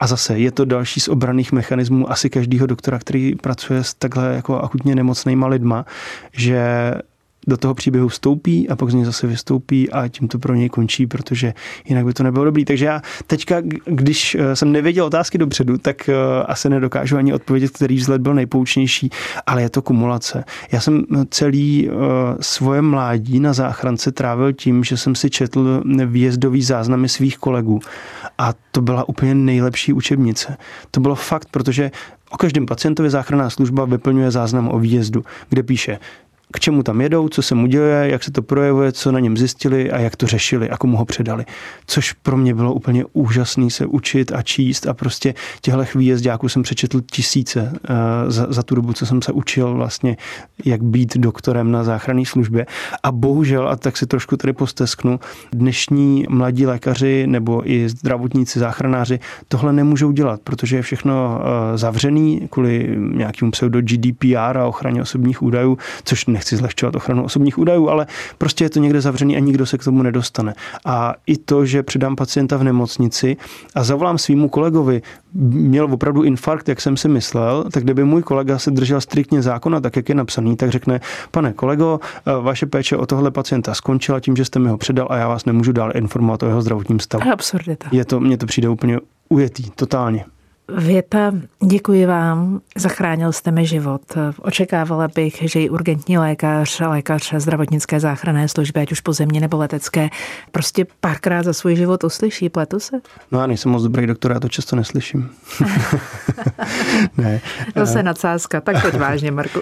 A 0.00 0.06
zase 0.06 0.38
je 0.38 0.50
to 0.50 0.64
další 0.64 1.00
z 1.00 1.08
obraných 1.08 1.52
mechanismů 1.52 2.10
asi 2.10 2.30
každého 2.30 2.66
doktora, 2.66 2.98
který 2.98 3.34
pracuje 3.34 3.84
s 3.84 3.94
takhle 3.94 4.34
jako 4.34 4.60
akutně 4.60 4.94
nemocnýma 4.94 5.46
lidma, 5.46 5.86
že 6.32 6.92
do 7.48 7.56
toho 7.56 7.74
příběhu 7.74 8.08
vstoupí 8.08 8.68
a 8.68 8.76
pak 8.76 8.90
z 8.90 8.94
něj 8.94 9.04
zase 9.04 9.26
vystoupí 9.26 9.90
a 9.90 10.08
tím 10.08 10.28
to 10.28 10.38
pro 10.38 10.54
něj 10.54 10.68
končí, 10.68 11.06
protože 11.06 11.54
jinak 11.84 12.04
by 12.04 12.12
to 12.12 12.22
nebylo 12.22 12.44
dobrý. 12.44 12.64
Takže 12.64 12.86
já 12.86 13.02
teďka, 13.26 13.56
když 13.84 14.34
eh, 14.34 14.56
jsem 14.56 14.72
nevěděl 14.72 15.04
otázky 15.04 15.38
dopředu, 15.38 15.78
tak 15.78 16.08
eh, 16.08 16.14
asi 16.46 16.68
nedokážu 16.70 17.16
ani 17.16 17.32
odpovědět, 17.32 17.70
který 17.70 17.96
vzhled 17.96 18.20
byl 18.20 18.34
nejpoučnější, 18.34 19.10
ale 19.46 19.62
je 19.62 19.70
to 19.70 19.82
kumulace. 19.82 20.44
Já 20.72 20.80
jsem 20.80 21.04
eh, 21.14 21.24
celý 21.30 21.90
svoje 22.40 22.82
mládí 22.82 23.40
na 23.40 23.52
záchrance 23.52 24.12
trávil 24.12 24.52
tím, 24.52 24.84
že 24.84 24.96
jsem 24.96 25.14
si 25.14 25.30
četl 25.30 25.82
výjezdový 26.06 26.62
záznamy 26.62 27.08
svých 27.08 27.38
kolegů 27.38 27.80
a 28.38 28.54
to 28.70 28.80
byla 28.80 29.08
úplně 29.08 29.34
nejlepší 29.34 29.92
učebnice. 29.92 30.56
To 30.90 31.00
bylo 31.00 31.14
fakt, 31.14 31.48
protože 31.50 31.90
O 32.30 32.36
každém 32.36 32.66
pacientovi 32.66 33.10
záchranná 33.10 33.50
služba 33.50 33.84
vyplňuje 33.84 34.30
záznam 34.30 34.68
o 34.72 34.78
výjezdu, 34.78 35.24
kde 35.48 35.62
píše, 35.62 35.98
k 36.52 36.60
čemu 36.60 36.82
tam 36.82 37.00
jedou, 37.00 37.28
co 37.28 37.42
se 37.42 37.54
mu 37.54 37.66
děje, 37.66 38.10
jak 38.10 38.24
se 38.24 38.30
to 38.30 38.42
projevuje, 38.42 38.92
co 38.92 39.12
na 39.12 39.20
něm 39.20 39.36
zjistili 39.36 39.90
a 39.90 39.98
jak 39.98 40.16
to 40.16 40.26
řešili 40.26 40.70
a 40.70 40.76
komu 40.76 40.96
ho 40.96 41.04
předali. 41.04 41.44
Což 41.86 42.12
pro 42.12 42.36
mě 42.36 42.54
bylo 42.54 42.74
úplně 42.74 43.04
úžasný 43.12 43.70
se 43.70 43.86
učit 43.86 44.32
a 44.32 44.42
číst 44.42 44.86
a 44.86 44.94
prostě 44.94 45.34
těchto 45.60 45.84
výjezdáků 45.94 46.48
jsem 46.48 46.62
přečetl 46.62 47.00
tisíce 47.12 47.72
uh, 47.72 48.30
za, 48.30 48.46
za 48.50 48.62
tu 48.62 48.74
dobu, 48.74 48.92
co 48.92 49.06
jsem 49.06 49.22
se 49.22 49.32
učil 49.32 49.74
vlastně, 49.74 50.16
jak 50.64 50.82
být 50.82 51.16
doktorem 51.16 51.70
na 51.70 51.84
záchranné 51.84 52.24
službě. 52.24 52.66
A 53.02 53.12
bohužel, 53.12 53.68
a 53.68 53.76
tak 53.76 53.96
si 53.96 54.06
trošku 54.06 54.36
tady 54.36 54.52
postesknu, 54.52 55.20
dnešní 55.52 56.26
mladí 56.28 56.66
lékaři 56.66 57.26
nebo 57.26 57.70
i 57.70 57.88
zdravotníci, 57.88 58.58
záchranáři 58.58 59.18
tohle 59.48 59.72
nemůžou 59.72 60.12
dělat, 60.12 60.40
protože 60.44 60.76
je 60.76 60.82
všechno 60.82 61.40
uh, 61.40 61.76
zavřený 61.76 62.48
kvůli 62.50 62.96
nějakému 62.98 63.50
pseudo 63.50 63.80
GDPR 63.82 64.58
a 64.58 64.66
ochraně 64.66 65.02
osobních 65.02 65.42
údajů, 65.42 65.78
což 66.04 66.26
nechci 66.38 66.56
zlehčovat 66.56 66.96
ochranu 66.96 67.24
osobních 67.24 67.58
údajů, 67.58 67.88
ale 67.88 68.06
prostě 68.38 68.64
je 68.64 68.70
to 68.70 68.78
někde 68.80 69.00
zavřený 69.00 69.36
a 69.36 69.40
nikdo 69.40 69.66
se 69.66 69.78
k 69.78 69.84
tomu 69.84 70.02
nedostane. 70.02 70.54
A 70.84 71.14
i 71.26 71.36
to, 71.36 71.66
že 71.66 71.82
předám 71.82 72.16
pacienta 72.16 72.56
v 72.56 72.64
nemocnici 72.64 73.36
a 73.74 73.84
zavolám 73.84 74.18
svýmu 74.18 74.48
kolegovi, 74.48 75.02
měl 75.34 75.84
opravdu 75.84 76.22
infarkt, 76.22 76.68
jak 76.68 76.80
jsem 76.80 76.96
si 76.96 77.08
myslel, 77.08 77.64
tak 77.72 77.82
kdyby 77.82 78.04
můj 78.04 78.22
kolega 78.22 78.58
se 78.58 78.70
držel 78.70 79.00
striktně 79.00 79.42
zákona, 79.42 79.80
tak 79.80 79.96
jak 79.96 80.08
je 80.08 80.14
napsaný, 80.14 80.56
tak 80.56 80.70
řekne, 80.70 81.00
pane 81.30 81.52
kolego, 81.52 82.00
vaše 82.40 82.66
péče 82.66 82.96
o 82.96 83.06
tohle 83.06 83.30
pacienta 83.30 83.74
skončila 83.74 84.20
tím, 84.20 84.36
že 84.36 84.44
jste 84.44 84.58
mi 84.58 84.68
ho 84.68 84.78
předal 84.78 85.06
a 85.10 85.16
já 85.16 85.28
vás 85.28 85.44
nemůžu 85.44 85.72
dál 85.72 85.90
informovat 85.94 86.42
o 86.42 86.46
jeho 86.46 86.62
zdravotním 86.62 87.00
stavu. 87.00 87.32
Absurdita. 87.32 87.88
Je 87.92 88.04
to, 88.04 88.20
mně 88.20 88.36
to 88.38 88.46
přijde 88.46 88.68
úplně 88.68 88.98
ujetý, 89.28 89.70
totálně. 89.74 90.24
Věta, 90.76 91.32
děkuji 91.64 92.06
vám, 92.06 92.60
zachránil 92.76 93.32
jste 93.32 93.50
mi 93.50 93.66
život. 93.66 94.02
Očekávala 94.42 95.08
bych, 95.14 95.42
že 95.50 95.60
i 95.60 95.70
urgentní 95.70 96.18
lékař, 96.18 96.80
lékař 96.80 97.34
zdravotnické 97.38 98.00
záchranné 98.00 98.48
služby, 98.48 98.80
ať 98.80 98.92
už 98.92 99.00
pozemní 99.00 99.40
nebo 99.40 99.56
letecké, 99.56 100.08
prostě 100.52 100.86
párkrát 101.00 101.42
za 101.42 101.52
svůj 101.52 101.76
život 101.76 102.04
uslyší. 102.04 102.48
Pletu 102.48 102.80
se? 102.80 103.00
No 103.32 103.40
já 103.40 103.46
nejsem 103.46 103.72
moc 103.72 103.82
dobrý 103.82 104.06
doktor, 104.06 104.32
já 104.32 104.40
to 104.40 104.48
často 104.48 104.76
neslyším. 104.76 105.30
ne. 107.16 107.40
Zase 107.76 108.02
nadsázka, 108.02 108.60
tak 108.60 108.82
teď 108.82 108.94
vážně, 108.94 109.30
Marku. 109.30 109.60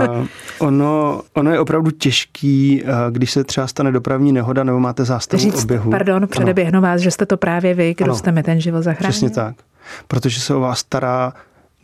ono, 0.58 1.22
ono 1.34 1.50
je 1.50 1.60
opravdu 1.60 1.90
těžký, 1.90 2.84
když 3.10 3.30
se 3.30 3.44
třeba 3.44 3.66
stane 3.66 3.92
dopravní 3.92 4.32
nehoda 4.32 4.64
nebo 4.64 4.80
máte 4.80 5.04
zástavu 5.04 5.42
Říct, 5.42 5.64
oběhu. 5.64 5.90
Pardon, 5.90 6.28
předeběhnu 6.28 6.80
vás, 6.80 7.00
že 7.00 7.10
jste 7.10 7.26
to 7.26 7.36
právě 7.36 7.74
vy, 7.74 7.94
kdo 7.94 8.04
ano. 8.04 8.14
jste 8.14 8.32
mi 8.32 8.42
ten 8.42 8.60
život 8.60 8.82
zachránil. 8.82 9.10
Přesně 9.10 9.30
tak 9.30 9.54
protože 10.08 10.40
se 10.40 10.54
o 10.54 10.60
vás 10.60 10.78
stará 10.78 11.32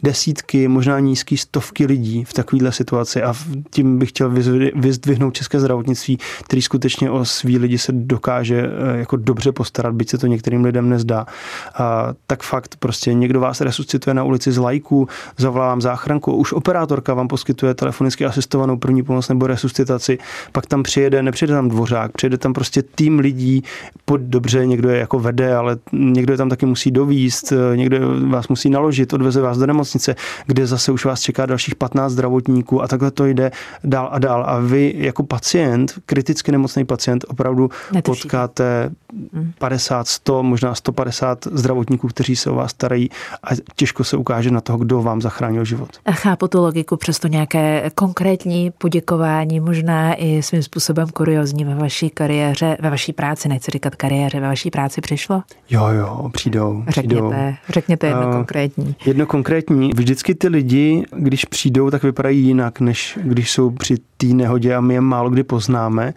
desítky, 0.03 0.69
možná 0.69 0.99
nízký 0.99 1.37
stovky 1.37 1.87
lidí 1.87 2.25
v 2.25 2.33
takovéhle 2.33 2.73
situaci 2.73 3.23
a 3.23 3.35
tím 3.71 3.99
bych 3.99 4.09
chtěl 4.09 4.31
vyzdvihnout 4.75 5.35
české 5.35 5.61
zdravotnictví, 5.61 6.19
který 6.45 6.63
skutečně 6.63 7.11
o 7.11 7.25
svý 7.25 7.59
lidi 7.59 7.79
se 7.79 7.93
dokáže 7.93 8.61
eh, 8.61 8.99
jako 8.99 9.17
dobře 9.17 9.53
postarat, 9.53 9.95
byť 9.95 10.11
se 10.11 10.19
to 10.19 10.27
některým 10.27 10.65
lidem 10.65 10.89
nezdá. 10.89 11.27
A 11.75 12.15
tak 12.27 12.43
fakt 12.43 12.77
prostě 12.79 13.15
někdo 13.15 13.41
vás 13.41 13.61
resuscituje 13.61 14.15
na 14.15 14.25
ulici 14.25 14.53
z 14.53 14.59
lajku, 14.59 15.09
zavolám 15.37 15.81
záchranku, 15.81 16.33
už 16.33 16.53
operátorka 16.53 17.15
vám 17.15 17.29
poskytuje 17.29 17.75
telefonicky 17.75 18.25
asistovanou 18.25 18.77
první 18.77 19.03
pomoc 19.03 19.29
nebo 19.29 19.47
resuscitaci, 19.47 20.19
pak 20.53 20.67
tam 20.67 20.83
přijede, 20.83 21.23
nepřijede 21.23 21.55
tam 21.55 21.69
dvořák, 21.69 22.13
přijede 22.13 22.39
tam 22.39 22.53
prostě 22.53 22.83
tým 22.83 23.19
lidí, 23.19 23.65
pod 24.05 24.21
dobře, 24.21 24.67
někdo 24.67 24.89
je 24.91 24.99
jako 24.99 25.19
vede, 25.19 25.57
ale 25.57 25.77
někdo 25.93 26.33
je 26.33 26.37
tam 26.37 26.49
taky 26.49 26.67
musí 26.67 26.91
dovíst, 26.91 27.53
eh, 27.53 27.77
někdo 27.77 27.99
vás 28.29 28.49
musí 28.49 28.71
naložit, 28.71 29.13
odveze 29.13 29.41
vás 29.41 29.59
do 29.59 29.67
nemocnice 29.67 29.88
nemocnice, 29.89 30.15
kde 30.47 30.67
zase 30.67 30.93
už 30.93 31.05
vás 31.05 31.21
čeká 31.21 31.47
dalších 31.47 31.75
15 31.75 32.13
zdravotníků 32.13 32.83
a 32.83 32.89
takhle 32.89 33.11
to 33.11 33.27
jde 33.27 33.51
dál 33.85 34.09
a 34.13 34.19
dál. 34.19 34.45
A 34.47 34.59
vy 34.59 34.95
jako 34.97 35.23
pacient, 35.23 35.95
kriticky 36.07 36.53
nemocný 36.53 36.85
pacient, 36.85 37.25
opravdu 37.29 37.71
Netuší. 37.93 38.23
potkáte 38.23 38.91
50, 39.59 40.09
100, 40.09 40.43
možná 40.43 40.75
150 40.75 41.47
zdravotníků, 41.53 42.09
kteří 42.09 42.37
se 42.37 42.51
o 42.51 42.55
vás 42.55 42.71
starají 42.71 43.11
a 43.43 43.49
těžko 43.77 44.05
se 44.05 44.17
ukáže 44.17 44.51
na 44.51 44.61
toho, 44.61 44.79
kdo 44.79 45.03
vám 45.03 45.21
zachránil 45.21 45.65
život. 45.65 45.89
A 46.05 46.13
chápu 46.13 46.49
tu 46.49 46.61
logiku, 46.61 46.97
přesto 46.97 47.29
nějaké 47.29 47.91
konkrétní 47.95 48.71
poděkování, 48.71 49.61
možná 49.61 50.15
i 50.15 50.43
svým 50.43 50.63
způsobem 50.63 51.09
kuriozní 51.09 51.65
ve 51.65 51.75
vaší 51.75 52.11
kariéře, 52.11 52.77
ve 52.81 52.91
vaší 52.91 53.13
práci, 53.13 53.49
nechci 53.49 53.71
říkat 53.71 53.95
kariéře, 53.95 54.41
ve 54.41 54.47
vaší 54.47 54.71
práci 54.71 55.01
přišlo? 55.01 55.43
Jo, 55.71 55.89
jo, 55.89 56.31
přijdou. 56.33 56.85
Řekněte, 56.89 57.21
přijdou. 57.21 57.33
řekněte 57.69 58.07
jedno 58.07 58.27
uh, 58.27 58.33
konkrétní. 58.33 58.95
Jedno 59.07 59.27
konkrétní 59.27 59.78
překvapení. 59.79 59.91
Vždycky 59.95 60.35
ty 60.35 60.49
lidi, 60.49 61.05
když 61.17 61.45
přijdou, 61.45 61.91
tak 61.91 62.03
vypadají 62.03 62.45
jinak, 62.45 62.81
než 62.81 63.19
když 63.23 63.51
jsou 63.53 63.71
při 63.71 63.97
té 64.17 64.27
nehodě 64.27 64.75
a 64.75 64.81
my 64.81 64.95
je 64.95 65.01
málo 65.01 65.31
kdy 65.31 65.43
poznáme. 65.43 66.15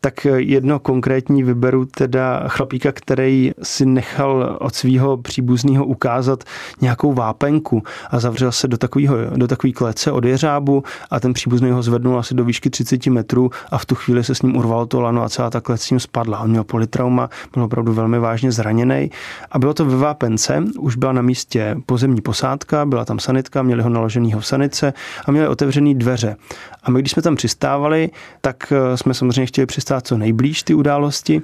Tak 0.00 0.26
jedno 0.36 0.78
konkrétní 0.78 1.42
vyberu 1.42 1.84
teda 1.84 2.48
chlapíka, 2.48 2.92
který 2.92 3.52
si 3.62 3.86
nechal 3.86 4.56
od 4.60 4.74
svého 4.74 5.16
příbuzného 5.16 5.84
ukázat 5.84 6.44
nějakou 6.80 7.12
vápenku 7.12 7.82
a 8.10 8.20
zavřel 8.20 8.52
se 8.52 8.68
do, 8.68 8.78
takového, 8.78 9.16
do 9.36 9.48
takové 9.48 9.72
klece 9.72 10.12
od 10.12 10.24
jeřábu 10.24 10.84
a 11.10 11.20
ten 11.20 11.32
příbuzný 11.32 11.70
ho 11.70 11.82
zvednul 11.82 12.18
asi 12.18 12.34
do 12.34 12.44
výšky 12.44 12.70
30 12.70 13.06
metrů 13.06 13.50
a 13.70 13.78
v 13.78 13.86
tu 13.86 13.94
chvíli 13.94 14.24
se 14.24 14.34
s 14.34 14.42
ním 14.42 14.56
urvalo 14.56 14.86
to 14.86 15.00
lano 15.00 15.22
a 15.22 15.28
celá 15.28 15.50
ta 15.50 15.60
klec 15.60 15.82
s 15.82 15.90
ním 15.90 16.00
spadla. 16.00 16.38
On 16.38 16.50
měl 16.50 16.64
politrauma, 16.64 17.30
byl 17.54 17.62
opravdu 17.62 17.92
velmi 17.92 18.18
vážně 18.18 18.52
zraněný 18.52 19.10
a 19.52 19.58
bylo 19.58 19.74
to 19.74 19.84
ve 19.84 19.96
vápence, 19.96 20.64
už 20.78 20.96
byla 20.96 21.12
na 21.12 21.22
místě 21.22 21.76
pozemní 21.86 22.20
posádka, 22.20 22.86
byla 22.86 22.99
tam 23.04 23.18
sanitka, 23.18 23.62
měli 23.62 23.82
ho 23.82 23.88
naloženýho 23.88 24.40
v 24.40 24.46
sanice 24.46 24.92
a 25.26 25.30
měli 25.30 25.48
otevřený 25.48 25.94
dveře. 25.94 26.36
A 26.82 26.90
my, 26.90 26.98
když 26.98 27.12
jsme 27.12 27.22
tam 27.22 27.36
přistávali, 27.36 28.10
tak 28.40 28.72
eh, 28.72 28.96
jsme 28.96 29.14
samozřejmě 29.14 29.46
chtěli 29.46 29.66
přistát 29.66 30.06
co 30.06 30.18
nejblíž 30.18 30.62
ty 30.62 30.74
události 30.74 31.42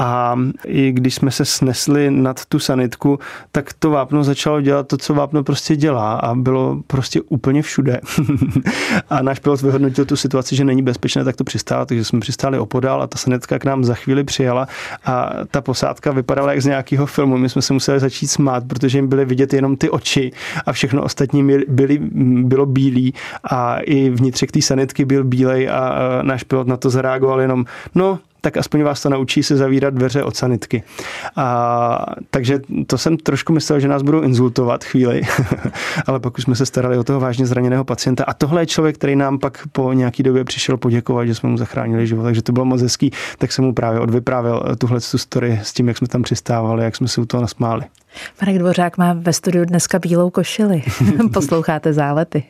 a 0.00 0.36
i 0.66 0.92
když 0.92 1.14
jsme 1.14 1.30
se 1.30 1.44
snesli 1.44 2.10
nad 2.10 2.44
tu 2.44 2.58
sanitku, 2.58 3.18
tak 3.52 3.72
to 3.72 3.90
vápno 3.90 4.24
začalo 4.24 4.60
dělat 4.60 4.88
to, 4.88 4.96
co 4.96 5.14
vápno 5.14 5.44
prostě 5.44 5.76
dělá 5.76 6.14
a 6.14 6.34
bylo 6.34 6.82
prostě 6.86 7.20
úplně 7.20 7.62
všude. 7.62 8.00
a 9.10 9.22
náš 9.22 9.38
pilot 9.38 9.62
vyhodnotil 9.62 10.04
tu 10.04 10.16
situaci, 10.16 10.56
že 10.56 10.64
není 10.64 10.82
bezpečné 10.82 11.24
tak 11.24 11.36
to 11.36 11.44
přistát, 11.44 11.88
takže 11.88 12.04
jsme 12.04 12.20
přistáli 12.20 12.58
opodál 12.58 13.02
a 13.02 13.06
ta 13.06 13.18
sanitka 13.18 13.58
k 13.58 13.64
nám 13.64 13.84
za 13.84 13.94
chvíli 13.94 14.24
přijela 14.24 14.68
a 15.04 15.30
ta 15.50 15.60
posádka 15.60 16.12
vypadala 16.12 16.52
jak 16.52 16.62
z 16.62 16.66
nějakého 16.66 17.06
filmu. 17.06 17.38
My 17.38 17.48
jsme 17.48 17.62
se 17.62 17.72
museli 17.72 18.00
začít 18.00 18.26
smát, 18.26 18.64
protože 18.68 18.98
jim 18.98 19.08
byly 19.08 19.24
vidět 19.24 19.52
jenom 19.52 19.76
ty 19.76 19.90
oči 19.90 20.32
a 20.66 20.72
všechno 20.72 21.02
ostatní 21.02 21.48
byly, 21.68 21.98
bylo 22.44 22.66
bílý 22.66 23.14
a 23.50 23.78
i 23.78 24.10
vnitřek 24.10 24.52
té 24.52 24.62
sanitky 24.62 25.04
byl 25.04 25.24
bílej 25.24 25.70
a 25.70 25.92
náš 26.22 26.42
pilot 26.42 26.66
na 26.66 26.76
to 26.76 26.90
zareagoval 26.90 27.40
jenom, 27.40 27.64
no, 27.94 28.18
tak 28.40 28.56
aspoň 28.56 28.82
vás 28.82 29.02
to 29.02 29.10
naučí 29.10 29.42
se 29.42 29.56
zavírat 29.56 29.94
dveře 29.94 30.22
od 30.22 30.36
sanitky. 30.36 30.82
A, 31.36 32.06
takže 32.30 32.60
to 32.86 32.98
jsem 32.98 33.16
trošku 33.16 33.52
myslel, 33.52 33.80
že 33.80 33.88
nás 33.88 34.02
budou 34.02 34.20
insultovat 34.20 34.84
chvíli, 34.84 35.22
ale 36.06 36.20
pak 36.20 36.38
už 36.38 36.44
jsme 36.44 36.54
se 36.54 36.66
starali 36.66 36.98
o 36.98 37.04
toho 37.04 37.20
vážně 37.20 37.46
zraněného 37.46 37.84
pacienta. 37.84 38.24
A 38.24 38.34
tohle 38.34 38.62
je 38.62 38.66
člověk, 38.66 38.96
který 38.96 39.16
nám 39.16 39.38
pak 39.38 39.66
po 39.72 39.92
nějaký 39.92 40.22
době 40.22 40.44
přišel 40.44 40.76
poděkovat, 40.76 41.26
že 41.26 41.34
jsme 41.34 41.48
mu 41.48 41.56
zachránili 41.56 42.06
život, 42.06 42.22
takže 42.22 42.42
to 42.42 42.52
bylo 42.52 42.64
moc 42.64 42.82
hezký, 42.82 43.10
tak 43.38 43.52
jsem 43.52 43.64
mu 43.64 43.74
právě 43.74 44.00
odvyprávěl 44.00 44.62
tuhle 44.78 45.00
tu 45.00 45.18
story 45.18 45.60
s 45.62 45.72
tím, 45.72 45.88
jak 45.88 45.98
jsme 45.98 46.08
tam 46.08 46.22
přistávali, 46.22 46.84
jak 46.84 46.96
jsme 46.96 47.08
se 47.08 47.20
u 47.20 47.26
toho 47.26 47.40
nasmáli. 47.40 47.84
Marek 48.40 48.58
Dvořák 48.58 48.98
má 48.98 49.12
ve 49.12 49.32
studiu 49.32 49.64
dneska 49.64 49.98
bílou 49.98 50.30
košili. 50.30 50.82
Posloucháte 51.32 51.92
zálety. 51.92 52.44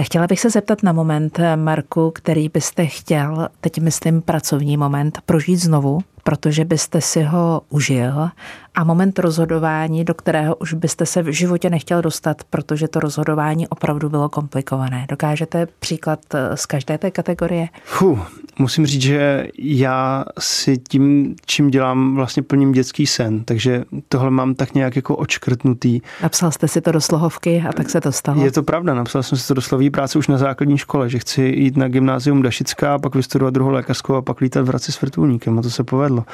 Chtěla 0.00 0.26
bych 0.26 0.40
se 0.40 0.50
zeptat 0.50 0.82
na 0.82 0.92
moment, 0.92 1.40
Marku, 1.56 2.10
který 2.10 2.48
byste 2.48 2.86
chtěl, 2.86 3.48
teď 3.60 3.78
myslím 3.78 4.22
pracovní 4.22 4.76
moment, 4.76 5.18
prožít 5.26 5.56
znovu, 5.56 6.00
protože 6.24 6.64
byste 6.64 7.00
si 7.00 7.22
ho 7.22 7.60
užil 7.68 8.30
a 8.78 8.84
moment 8.84 9.18
rozhodování, 9.18 10.04
do 10.04 10.14
kterého 10.14 10.56
už 10.56 10.74
byste 10.74 11.06
se 11.06 11.22
v 11.22 11.26
životě 11.26 11.70
nechtěl 11.70 12.02
dostat, 12.02 12.44
protože 12.50 12.88
to 12.88 13.00
rozhodování 13.00 13.68
opravdu 13.68 14.08
bylo 14.08 14.28
komplikované. 14.28 15.06
Dokážete 15.08 15.66
příklad 15.78 16.20
eh, 16.34 16.56
z 16.56 16.66
každé 16.66 16.98
té 16.98 17.10
kategorie? 17.10 17.68
Fuh, 17.84 18.18
musím 18.58 18.86
říct, 18.86 19.02
že 19.02 19.48
já 19.58 20.24
si 20.38 20.78
tím, 20.78 21.34
čím 21.46 21.70
dělám, 21.70 22.14
vlastně 22.14 22.42
plním 22.42 22.72
dětský 22.72 23.06
sen, 23.06 23.44
takže 23.44 23.84
tohle 24.08 24.30
mám 24.30 24.54
tak 24.54 24.74
nějak 24.74 24.96
jako 24.96 25.16
očkrtnutý. 25.16 26.00
Napsal 26.22 26.50
jste 26.50 26.68
si 26.68 26.80
to 26.80 26.92
do 26.92 27.00
slohovky 27.00 27.64
a 27.68 27.72
tak 27.72 27.90
se 27.90 28.00
to 28.00 28.12
stalo? 28.12 28.44
Je 28.44 28.52
to 28.52 28.62
pravda, 28.62 28.94
napsal 28.94 29.22
jsem 29.22 29.38
si 29.38 29.48
to 29.48 29.54
do 29.54 29.60
slovní 29.60 29.90
práce 29.90 30.18
už 30.18 30.28
na 30.28 30.38
základní 30.38 30.78
škole, 30.78 31.10
že 31.10 31.18
chci 31.18 31.42
jít 31.42 31.76
na 31.76 31.88
gymnázium 31.88 32.42
Dašická, 32.42 32.98
pak 32.98 33.14
vystudovat 33.14 33.54
druhou 33.54 33.70
lékařskou 33.70 34.14
a 34.14 34.22
pak 34.22 34.40
lítat 34.40 34.64
v 34.64 34.68
Hradci 34.68 34.92
s 34.92 35.00
vrtulníkem 35.00 35.58
a 35.58 35.62
to 35.62 35.70
se 35.70 35.84
povedlo. 35.84 36.24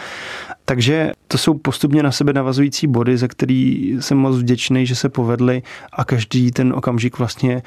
Takže 0.65 1.13
to 1.29 1.39
jsou 1.39 1.55
postupně 1.55 2.03
na 2.03 2.13
sebe 2.13 2.34
navazující 2.35 2.87
body, 2.87 3.19
za 3.19 3.29
který 3.29 3.93
jsem 4.01 4.19
moc 4.19 4.37
vděčný, 4.37 4.87
že 4.87 4.95
se 4.95 5.09
povedly 5.09 5.63
a 5.93 6.05
každý 6.05 6.51
ten 6.51 6.73
okamžik 6.73 7.19
vlastně 7.19 7.63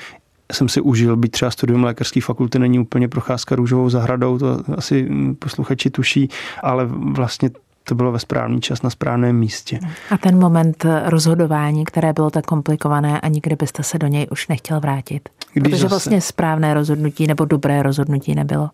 jsem 0.52 0.70
si 0.70 0.82
užil, 0.82 1.18
být 1.18 1.32
třeba 1.32 1.52
studium 1.52 1.84
lékařské 1.84 2.22
fakulty 2.22 2.60
není 2.60 2.80
úplně 2.80 3.08
procházka 3.08 3.56
růžovou 3.56 3.90
zahradou, 3.90 4.38
to 4.38 4.64
asi 4.78 5.10
posluchači 5.40 5.90
tuší, 5.90 6.30
ale 6.64 6.86
vlastně 6.90 7.50
to 7.84 7.96
bylo 7.96 8.12
ve 8.12 8.20
správný 8.20 8.62
čas 8.62 8.82
na 8.82 8.90
správném 8.90 9.36
místě. 9.36 9.80
A 10.12 10.18
ten 10.18 10.40
moment 10.40 10.86
rozhodování, 11.06 11.86
které 11.86 12.14
bylo 12.14 12.30
tak 12.30 12.46
komplikované 12.46 13.22
a 13.22 13.28
nikdy 13.28 13.56
byste 13.56 13.84
se 13.84 14.00
do 14.00 14.08
něj 14.08 14.28
už 14.32 14.48
nechtěl 14.48 14.80
vrátit? 14.80 15.30
Když 15.54 15.64
Protože 15.64 15.82
zase... 15.82 15.90
vlastně 15.90 16.22
správné 16.22 16.74
rozhodnutí 16.74 17.28
nebo 17.28 17.46
dobré 17.46 17.84
rozhodnutí 17.84 18.36
nebylo. 18.36 18.70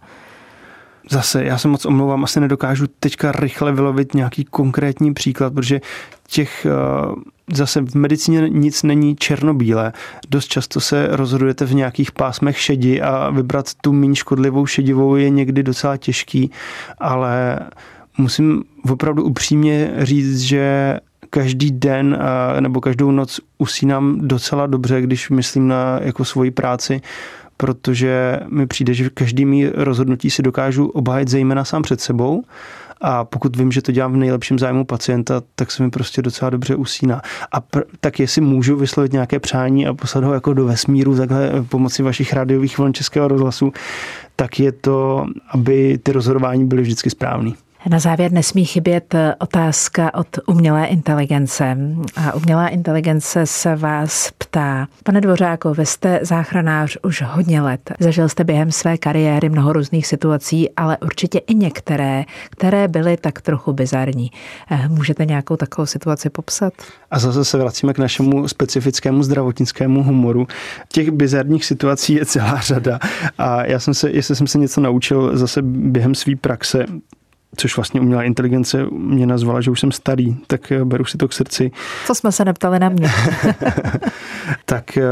Zase, 1.09 1.43
já 1.43 1.57
se 1.57 1.67
moc 1.67 1.85
omlouvám, 1.85 2.23
asi 2.23 2.39
nedokážu 2.39 2.87
teďka 2.99 3.31
rychle 3.31 3.71
vylovit 3.71 4.13
nějaký 4.13 4.43
konkrétní 4.43 5.13
příklad, 5.13 5.53
protože 5.53 5.81
těch 6.27 6.65
eh, 6.65 6.69
zase 7.53 7.81
v 7.81 7.95
medicíně 7.95 8.49
nic 8.49 8.83
není 8.83 9.15
černobílé. 9.15 9.93
Dost 10.29 10.47
často 10.47 10.81
se 10.81 11.07
rozhodujete 11.11 11.65
v 11.65 11.73
nějakých 11.73 12.11
pásmech 12.11 12.59
šedi 12.59 13.01
a 13.01 13.29
vybrat 13.29 13.73
tu 13.81 13.93
méně 13.93 14.15
škodlivou 14.15 14.65
šedivou 14.65 15.15
je 15.15 15.29
někdy 15.29 15.63
docela 15.63 15.97
těžký, 15.97 16.51
ale 16.97 17.59
musím 18.17 18.63
opravdu 18.89 19.23
upřímně 19.23 19.93
říct, 19.97 20.39
že 20.39 20.99
každý 21.29 21.71
den 21.71 22.19
eh, 22.57 22.61
nebo 22.61 22.81
každou 22.81 23.11
noc 23.11 23.39
usínám 23.57 24.27
docela 24.27 24.67
dobře, 24.67 25.01
když 25.01 25.29
myslím 25.29 25.67
na 25.67 25.99
jako 26.01 26.25
svoji 26.25 26.51
práci, 26.51 27.01
protože 27.63 28.39
mi 28.49 28.67
přijde, 28.67 28.93
že 28.93 29.09
každý 29.09 29.45
mý 29.45 29.67
rozhodnutí 29.67 30.29
si 30.29 30.43
dokážu 30.43 30.87
obhájit 30.87 31.27
zejména 31.27 31.65
sám 31.65 31.81
před 31.81 32.01
sebou 32.01 32.43
a 33.01 33.25
pokud 33.25 33.55
vím, 33.55 33.71
že 33.71 33.81
to 33.81 33.91
dělám 33.91 34.13
v 34.13 34.17
nejlepším 34.17 34.59
zájmu 34.59 34.85
pacienta, 34.85 35.41
tak 35.55 35.71
se 35.71 35.83
mi 35.83 35.89
prostě 35.89 36.21
docela 36.21 36.49
dobře 36.49 36.75
usíná. 36.75 37.21
A 37.51 37.61
pr- 37.61 37.83
tak 37.99 38.19
jestli 38.19 38.41
můžu 38.41 38.75
vyslovit 38.75 39.13
nějaké 39.13 39.39
přání 39.39 39.87
a 39.87 39.93
poslat 39.93 40.23
ho 40.23 40.33
jako 40.33 40.53
do 40.53 40.65
vesmíru 40.65 41.17
takhle 41.17 41.51
pomocí 41.69 42.03
vašich 42.03 42.33
rádiových 42.33 42.77
vln 42.77 42.93
Českého 42.93 43.27
rozhlasu, 43.27 43.71
tak 44.35 44.59
je 44.59 44.71
to, 44.71 45.25
aby 45.51 45.99
ty 46.03 46.11
rozhodování 46.11 46.65
byly 46.65 46.81
vždycky 46.81 47.09
správné. 47.09 47.51
Na 47.89 47.99
závěr 47.99 48.31
nesmí 48.31 48.65
chybět 48.65 49.15
eh, 49.15 49.35
otázka 49.39 50.13
od 50.13 50.27
umělé 50.47 50.85
inteligence. 50.85 51.77
A 52.15 52.33
umělá 52.33 52.67
inteligence 52.67 53.45
se 53.45 53.75
vás 53.75 54.31
ptá. 54.37 54.87
Pane 55.03 55.21
Dvořáko, 55.21 55.73
vy 55.73 55.85
jste 55.85 56.19
záchranář 56.21 56.97
už 57.03 57.21
hodně 57.21 57.61
let. 57.61 57.91
Zažil 57.99 58.29
jste 58.29 58.43
během 58.43 58.71
své 58.71 58.97
kariéry 58.97 59.49
mnoho 59.49 59.73
různých 59.73 60.07
situací, 60.07 60.69
ale 60.69 60.97
určitě 60.97 61.37
i 61.37 61.55
některé, 61.55 62.23
které 62.49 62.87
byly 62.87 63.17
tak 63.17 63.41
trochu 63.41 63.73
bizarní. 63.73 64.31
Eh, 64.71 64.87
můžete 64.87 65.25
nějakou 65.25 65.55
takovou 65.55 65.85
situaci 65.85 66.29
popsat? 66.29 66.73
A 67.11 67.19
zase 67.19 67.45
se 67.45 67.57
vracíme 67.57 67.93
k 67.93 67.97
našemu 67.97 68.47
specifickému 68.47 69.23
zdravotnickému 69.23 70.03
humoru. 70.03 70.47
Těch 70.87 71.11
bizarních 71.11 71.65
situací 71.65 72.13
je 72.13 72.25
celá 72.25 72.59
řada. 72.59 72.99
A 73.37 73.65
já 73.65 73.79
jsem 73.79 73.93
se, 73.93 74.09
jestli 74.09 74.35
jsem 74.35 74.47
se 74.47 74.57
něco 74.57 74.81
naučil 74.81 75.37
zase 75.37 75.61
během 75.61 76.15
své 76.15 76.35
praxe, 76.35 76.85
což 77.55 77.75
vlastně 77.75 78.01
umělá 78.01 78.23
inteligence 78.23 78.85
mě 78.91 79.25
nazvala, 79.25 79.61
že 79.61 79.71
už 79.71 79.79
jsem 79.79 79.91
starý, 79.91 80.37
tak 80.47 80.71
eh, 80.71 80.85
beru 80.85 81.05
si 81.05 81.17
to 81.17 81.27
k 81.27 81.33
srdci. 81.33 81.71
Co 82.05 82.15
jsme 82.15 82.31
se 82.31 82.45
neptali 82.45 82.79
na 82.79 82.89
mě. 82.89 83.09
tak 84.65 84.97
eh, 84.97 85.03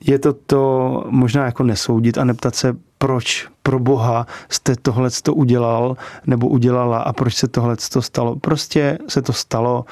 je 0.00 0.18
to 0.18 0.32
to 0.32 1.04
možná 1.08 1.44
jako 1.44 1.62
nesoudit 1.62 2.18
a 2.18 2.24
neptat 2.24 2.54
se, 2.54 2.76
proč 3.02 3.48
pro 3.62 3.78
boha 3.78 4.26
jste 4.48 4.76
tohle 4.82 5.10
to 5.22 5.34
udělal 5.34 5.96
nebo 6.26 6.48
udělala 6.48 6.98
a 6.98 7.12
proč 7.12 7.34
se 7.34 7.48
tohle 7.48 7.76
to 7.92 8.02
stalo. 8.02 8.36
Prostě 8.36 8.98
se 9.08 9.22
to 9.22 9.32
stalo, 9.32 9.84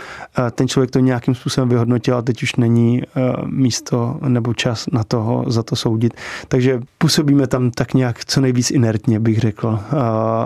ten 0.51 0.69
člověk 0.69 0.91
to 0.91 0.99
nějakým 0.99 1.35
způsobem 1.35 1.69
vyhodnotil 1.69 2.17
a 2.17 2.23
teď 2.23 2.43
už 2.43 2.57
není 2.57 3.03
eh, 3.03 3.33
místo 3.47 4.19
nebo 4.29 4.55
čas 4.55 4.87
na 4.93 5.05
toho 5.05 5.45
za 5.47 5.63
to 5.63 5.77
soudit. 5.77 6.15
Takže 6.49 6.81
působíme 6.99 7.47
tam 7.47 7.71
tak 7.71 7.95
nějak 7.95 8.25
co 8.25 8.41
nejvíc 8.41 8.71
inertně, 8.71 9.21
bych 9.21 9.39
řekl. 9.39 9.81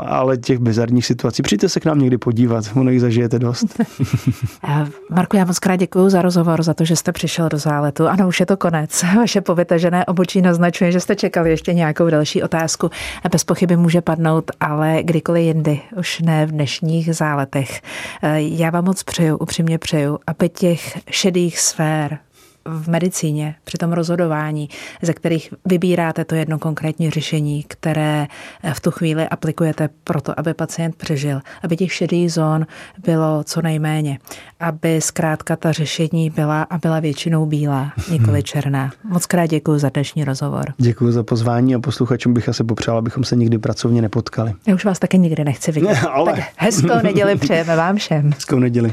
Ale 0.07 0.37
těch 0.37 0.59
bizarních 0.59 1.07
situací, 1.07 1.43
přijďte 1.43 1.69
se 1.69 1.81
k 1.81 1.85
nám 1.85 1.99
někdy 1.99 2.19
podívat, 2.19 2.65
ono 2.75 2.91
jich 2.91 3.01
zažijete 3.01 3.39
dost. 3.39 3.81
Marku, 5.11 5.37
já 5.37 5.45
moc 5.45 5.59
krát 5.59 5.77
děkuji 5.77 6.09
za 6.09 6.23
rozhovor, 6.23 6.63
za 6.63 6.75
to, 6.75 6.85
že 6.85 6.97
jste 6.97 7.13
přišel 7.13 7.49
do 7.49 7.59
záletu. 7.59 8.09
Ano, 8.09 8.29
už 8.29 8.41
je 8.41 8.47
to 8.47 8.57
konec. 8.57 9.05
Vaše 9.17 9.41
povytažené 9.41 10.07
obočí 10.07 10.43
naznačuje, 10.43 10.93
že 10.93 11.01
jste 11.01 11.17
čekali 11.17 11.51
ještě 11.51 11.75
nějakou 11.75 12.11
další 12.11 12.43
otázku 12.43 12.52
bez 13.33 13.45
pochyby 13.45 13.77
může 13.77 14.01
padnout, 14.01 14.51
ale 14.61 15.03
kdykoliv 15.03 15.45
jindy, 15.45 15.81
už 15.97 16.21
ne 16.21 16.47
v 16.47 16.51
dnešních 16.51 17.15
záletech. 17.17 17.81
Já 18.37 18.71
vám 18.71 18.85
moc 18.85 19.03
přeju, 19.03 19.37
upřímně 19.37 19.79
přeju, 19.79 20.19
aby 20.27 20.49
těch 20.49 20.99
šedých 21.11 21.61
sfér 21.61 22.19
v 22.65 22.89
medicíně, 22.89 23.55
při 23.65 23.79
tom 23.79 23.93
rozhodování, 23.93 24.69
ze 25.03 25.13
kterých 25.13 25.55
vybíráte 25.65 26.25
to 26.25 26.35
jedno 26.35 26.59
konkrétní 26.59 27.11
řešení, 27.11 27.65
které 27.69 28.27
v 28.73 28.81
tu 28.81 28.91
chvíli 28.91 29.29
aplikujete 29.29 29.89
proto, 30.05 30.41
aby 30.41 30.55
pacient 30.55 30.97
přežil, 30.97 31.41
aby 31.63 31.77
těch 31.77 31.93
šedých 31.93 32.33
zón 32.33 32.67
bylo 33.05 33.45
co 33.45 33.63
nejméně, 33.63 34.19
aby 34.61 35.01
zkrátka 35.01 35.57
ta 35.57 35.73
řešení 35.73 36.31
byla 36.31 36.63
a 36.63 36.79
byla 36.79 37.01
většinou 37.01 37.47
bílá, 37.47 37.93
nikoli 38.11 38.43
černá. 38.43 38.91
Moc 39.05 39.27
krát 39.27 39.47
děkuji 39.47 39.79
za 39.79 39.89
dnešní 39.89 40.25
rozhovor. 40.25 40.65
Děkuji 40.79 41.13
za 41.13 41.23
pozvání 41.23 41.75
a 41.75 41.79
posluchačům 41.79 42.35
bych 42.35 42.49
asi 42.49 42.65
popřál, 42.65 42.99
abychom 42.99 43.25
se 43.25 43.37
nikdy 43.37 43.59
pracovně 43.59 44.03
nepotkali. 44.03 44.53
Já 44.67 44.75
už 44.75 44.85
vás 44.85 44.99
také 44.99 45.17
nikdy 45.17 45.45
nechci 45.45 45.73
vidět. 45.73 45.89
Ne, 45.89 46.01
ale... 46.01 46.33
Tak 46.33 46.45
hezkou 46.57 47.03
neděli 47.03 47.37
přejeme 47.37 47.77
vám 47.77 47.97
všem. 47.97 48.31
Hezkou 48.33 48.59
neděli. 48.59 48.93